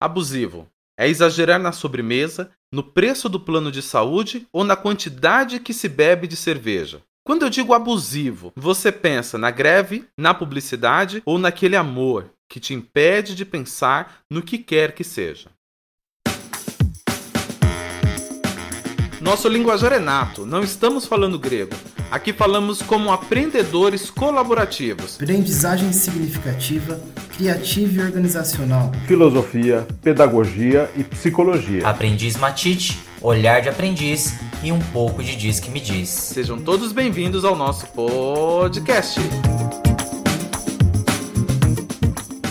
Abusivo. 0.00 0.66
É 0.98 1.06
exagerar 1.06 1.60
na 1.60 1.72
sobremesa, 1.72 2.50
no 2.72 2.82
preço 2.82 3.28
do 3.28 3.38
plano 3.38 3.70
de 3.70 3.82
saúde 3.82 4.46
ou 4.50 4.64
na 4.64 4.74
quantidade 4.74 5.60
que 5.60 5.74
se 5.74 5.88
bebe 5.88 6.26
de 6.26 6.36
cerveja. 6.36 7.02
Quando 7.22 7.42
eu 7.42 7.50
digo 7.50 7.74
abusivo, 7.74 8.50
você 8.56 8.90
pensa 8.90 9.36
na 9.36 9.50
greve, 9.50 10.06
na 10.18 10.32
publicidade 10.32 11.22
ou 11.26 11.38
naquele 11.38 11.76
amor 11.76 12.32
que 12.48 12.58
te 12.58 12.72
impede 12.72 13.34
de 13.34 13.44
pensar 13.44 14.22
no 14.30 14.42
que 14.42 14.58
quer 14.58 14.92
que 14.92 15.04
seja. 15.04 15.50
Nosso 19.20 19.48
linguajar 19.48 19.92
é 19.92 19.98
nato, 19.98 20.46
não 20.46 20.62
estamos 20.62 21.04
falando 21.04 21.38
grego. 21.38 21.76
Aqui 22.10 22.32
falamos 22.32 22.80
como 22.80 23.12
aprendedores 23.12 24.10
colaborativos. 24.10 25.16
Aprendizagem 25.16 25.92
significativa, 25.92 26.98
criativa 27.36 28.00
e 28.00 28.04
organizacional. 28.04 28.90
Filosofia, 29.06 29.86
pedagogia 30.00 30.90
e 30.96 31.04
psicologia. 31.04 31.86
Aprendiz 31.86 32.34
Matite, 32.36 32.98
olhar 33.20 33.60
de 33.60 33.68
aprendiz 33.68 34.36
e 34.62 34.72
um 34.72 34.78
pouco 34.78 35.22
de 35.22 35.36
diz 35.36 35.60
que 35.60 35.70
me 35.70 35.80
diz. 35.80 36.08
Sejam 36.08 36.58
todos 36.58 36.90
bem-vindos 36.90 37.44
ao 37.44 37.54
nosso 37.54 37.86
podcast. 37.88 39.20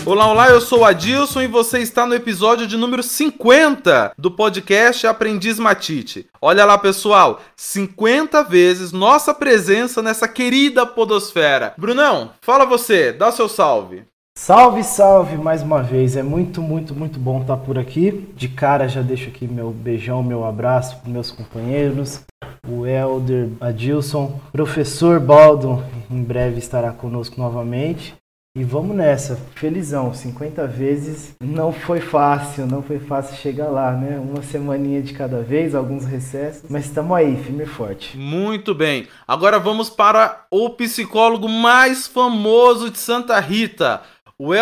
Olá, 0.06 0.26
olá, 0.26 0.48
eu 0.48 0.62
sou 0.62 0.80
o 0.80 0.84
Adilson 0.84 1.42
e 1.42 1.46
você 1.46 1.80
está 1.80 2.06
no 2.06 2.14
episódio 2.14 2.66
de 2.66 2.74
número 2.74 3.02
50 3.02 4.12
do 4.16 4.30
podcast 4.30 5.06
Aprendiz 5.06 5.58
Matite. 5.58 6.26
Olha 6.40 6.64
lá, 6.64 6.78
pessoal, 6.78 7.38
50 7.54 8.42
vezes 8.44 8.92
nossa 8.92 9.34
presença 9.34 10.00
nessa 10.00 10.26
querida 10.26 10.86
podosfera. 10.86 11.74
Brunão, 11.76 12.30
fala 12.40 12.64
você, 12.64 13.12
dá 13.12 13.30
seu 13.30 13.46
salve. 13.46 14.02
Salve, 14.38 14.82
salve 14.82 15.36
mais 15.36 15.62
uma 15.62 15.82
vez. 15.82 16.16
É 16.16 16.22
muito, 16.22 16.62
muito, 16.62 16.94
muito 16.94 17.20
bom 17.20 17.42
estar 17.42 17.58
por 17.58 17.78
aqui. 17.78 18.26
De 18.34 18.48
cara 18.48 18.88
já 18.88 19.02
deixo 19.02 19.28
aqui 19.28 19.46
meu 19.46 19.70
beijão, 19.70 20.22
meu 20.22 20.46
abraço 20.46 20.96
para 20.98 21.10
meus 21.10 21.30
companheiros. 21.30 22.22
O 22.66 22.86
Elder 22.86 23.50
Adilson, 23.60 24.40
professor 24.50 25.20
Baldo, 25.20 25.84
em 26.10 26.22
breve 26.22 26.58
estará 26.58 26.90
conosco 26.90 27.38
novamente. 27.38 28.14
E 28.52 28.64
vamos 28.64 28.96
nessa, 28.96 29.36
felizão, 29.54 30.12
50 30.12 30.66
vezes 30.66 31.36
não 31.40 31.72
foi 31.72 32.00
fácil, 32.00 32.66
não 32.66 32.82
foi 32.82 32.98
fácil 32.98 33.36
chegar 33.36 33.68
lá, 33.68 33.92
né? 33.92 34.18
Uma 34.18 34.42
semaninha 34.42 35.00
de 35.00 35.14
cada 35.14 35.40
vez, 35.40 35.72
alguns 35.72 36.04
recessos, 36.04 36.68
mas 36.68 36.86
estamos 36.86 37.16
aí, 37.16 37.40
firme 37.44 37.62
e 37.62 37.66
forte. 37.66 38.18
Muito 38.18 38.74
bem, 38.74 39.06
agora 39.24 39.60
vamos 39.60 39.88
para 39.88 40.46
o 40.50 40.68
psicólogo 40.70 41.48
mais 41.48 42.08
famoso 42.08 42.90
de 42.90 42.98
Santa 42.98 43.38
Rita, 43.38 44.02
o 44.42 44.54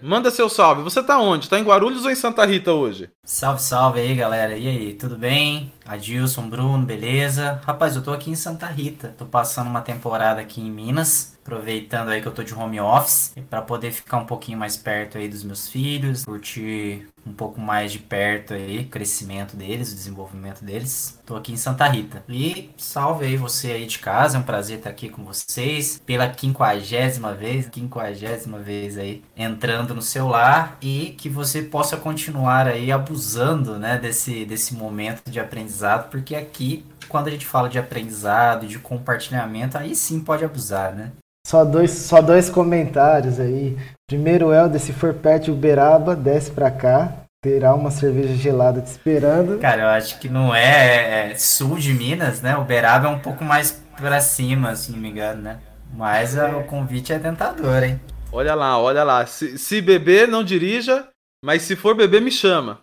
manda 0.00 0.30
seu 0.30 0.48
salve. 0.48 0.82
Você 0.82 1.02
tá 1.02 1.18
onde? 1.18 1.48
Tá 1.48 1.58
em 1.58 1.64
Guarulhos 1.64 2.04
ou 2.04 2.10
em 2.12 2.14
Santa 2.14 2.46
Rita 2.46 2.72
hoje? 2.72 3.10
Salve, 3.24 3.60
salve 3.60 3.98
aí, 3.98 4.14
galera. 4.14 4.56
E 4.56 4.68
aí, 4.68 4.94
tudo 4.94 5.18
bem? 5.18 5.72
Adilson, 5.84 6.48
Bruno, 6.48 6.86
beleza? 6.86 7.60
Rapaz, 7.66 7.96
eu 7.96 8.02
tô 8.02 8.12
aqui 8.12 8.30
em 8.30 8.36
Santa 8.36 8.66
Rita. 8.66 9.12
Tô 9.18 9.26
passando 9.26 9.68
uma 9.68 9.80
temporada 9.80 10.40
aqui 10.40 10.60
em 10.60 10.70
Minas 10.70 11.36
aproveitando 11.46 12.08
aí 12.08 12.20
que 12.20 12.26
eu 12.26 12.32
tô 12.32 12.42
de 12.42 12.52
home 12.52 12.80
office 12.80 13.32
para 13.48 13.62
poder 13.62 13.92
ficar 13.92 14.18
um 14.18 14.26
pouquinho 14.26 14.58
mais 14.58 14.76
perto 14.76 15.16
aí 15.16 15.28
dos 15.28 15.44
meus 15.44 15.68
filhos, 15.68 16.24
curtir 16.24 17.06
um 17.26 17.32
pouco 17.32 17.60
mais 17.60 17.92
de 17.92 17.98
perto 17.98 18.54
aí 18.54 18.80
o 18.80 18.88
crescimento 18.88 19.56
deles, 19.56 19.92
o 19.92 19.94
desenvolvimento 19.94 20.64
deles. 20.64 21.18
Tô 21.26 21.34
aqui 21.36 21.52
em 21.52 21.56
Santa 21.56 21.86
Rita. 21.88 22.22
E 22.28 22.70
salve 22.76 23.26
aí 23.26 23.36
você 23.36 23.72
aí 23.72 23.86
de 23.86 23.98
casa, 23.98 24.36
é 24.36 24.40
um 24.40 24.44
prazer 24.44 24.78
estar 24.78 24.90
aqui 24.90 25.08
com 25.08 25.24
vocês 25.24 26.00
pela 26.06 26.28
quinquagésima 26.28 27.34
vez, 27.34 27.68
quinquagésima 27.68 28.58
vez 28.58 28.96
aí 28.96 29.22
entrando 29.36 29.94
no 29.94 30.02
seu 30.02 30.28
lar 30.28 30.78
e 30.80 31.14
que 31.18 31.28
você 31.28 31.62
possa 31.62 31.96
continuar 31.96 32.66
aí 32.68 32.92
abusando, 32.92 33.78
né, 33.78 33.98
desse 33.98 34.44
desse 34.44 34.74
momento 34.74 35.30
de 35.30 35.40
aprendizado, 35.40 36.10
porque 36.10 36.34
aqui 36.34 36.84
quando 37.08 37.28
a 37.28 37.30
gente 37.30 37.46
fala 37.46 37.68
de 37.68 37.78
aprendizado, 37.78 38.66
de 38.66 38.78
compartilhamento, 38.78 39.78
aí 39.78 39.94
sim 39.94 40.20
pode 40.20 40.44
abusar, 40.44 40.94
né? 40.94 41.12
Só 41.46 41.64
dois, 41.64 41.92
só 41.92 42.20
dois 42.20 42.50
comentários 42.50 43.38
aí. 43.38 43.78
Primeiro, 44.04 44.52
Helder, 44.52 44.80
se 44.80 44.92
for 44.92 45.14
perto 45.14 45.44
de 45.44 45.50
Uberaba, 45.52 46.16
desce 46.16 46.50
pra 46.50 46.72
cá. 46.72 47.18
Terá 47.40 47.72
uma 47.72 47.92
cerveja 47.92 48.34
gelada 48.34 48.80
te 48.80 48.88
esperando. 48.88 49.56
Cara, 49.60 49.82
eu 49.82 49.88
acho 49.90 50.18
que 50.18 50.28
não 50.28 50.52
é, 50.52 51.30
é 51.30 51.34
sul 51.36 51.78
de 51.78 51.94
Minas, 51.94 52.42
né? 52.42 52.56
Uberaba 52.56 53.06
é 53.06 53.10
um 53.10 53.20
pouco 53.20 53.44
mais 53.44 53.80
pra 53.96 54.20
cima, 54.20 54.74
se 54.74 54.90
não 54.90 54.98
me 54.98 55.08
engano, 55.08 55.40
né? 55.40 55.60
Mas 55.94 56.36
é. 56.36 56.52
o 56.52 56.64
convite 56.64 57.12
é 57.12 57.18
tentador, 57.20 57.80
hein? 57.84 58.00
Olha 58.32 58.56
lá, 58.56 58.76
olha 58.80 59.04
lá. 59.04 59.24
Se, 59.24 59.56
se 59.56 59.80
beber, 59.80 60.26
não 60.26 60.42
dirija, 60.42 61.06
mas 61.44 61.62
se 61.62 61.76
for 61.76 61.94
beber, 61.94 62.20
me 62.20 62.32
chama. 62.32 62.80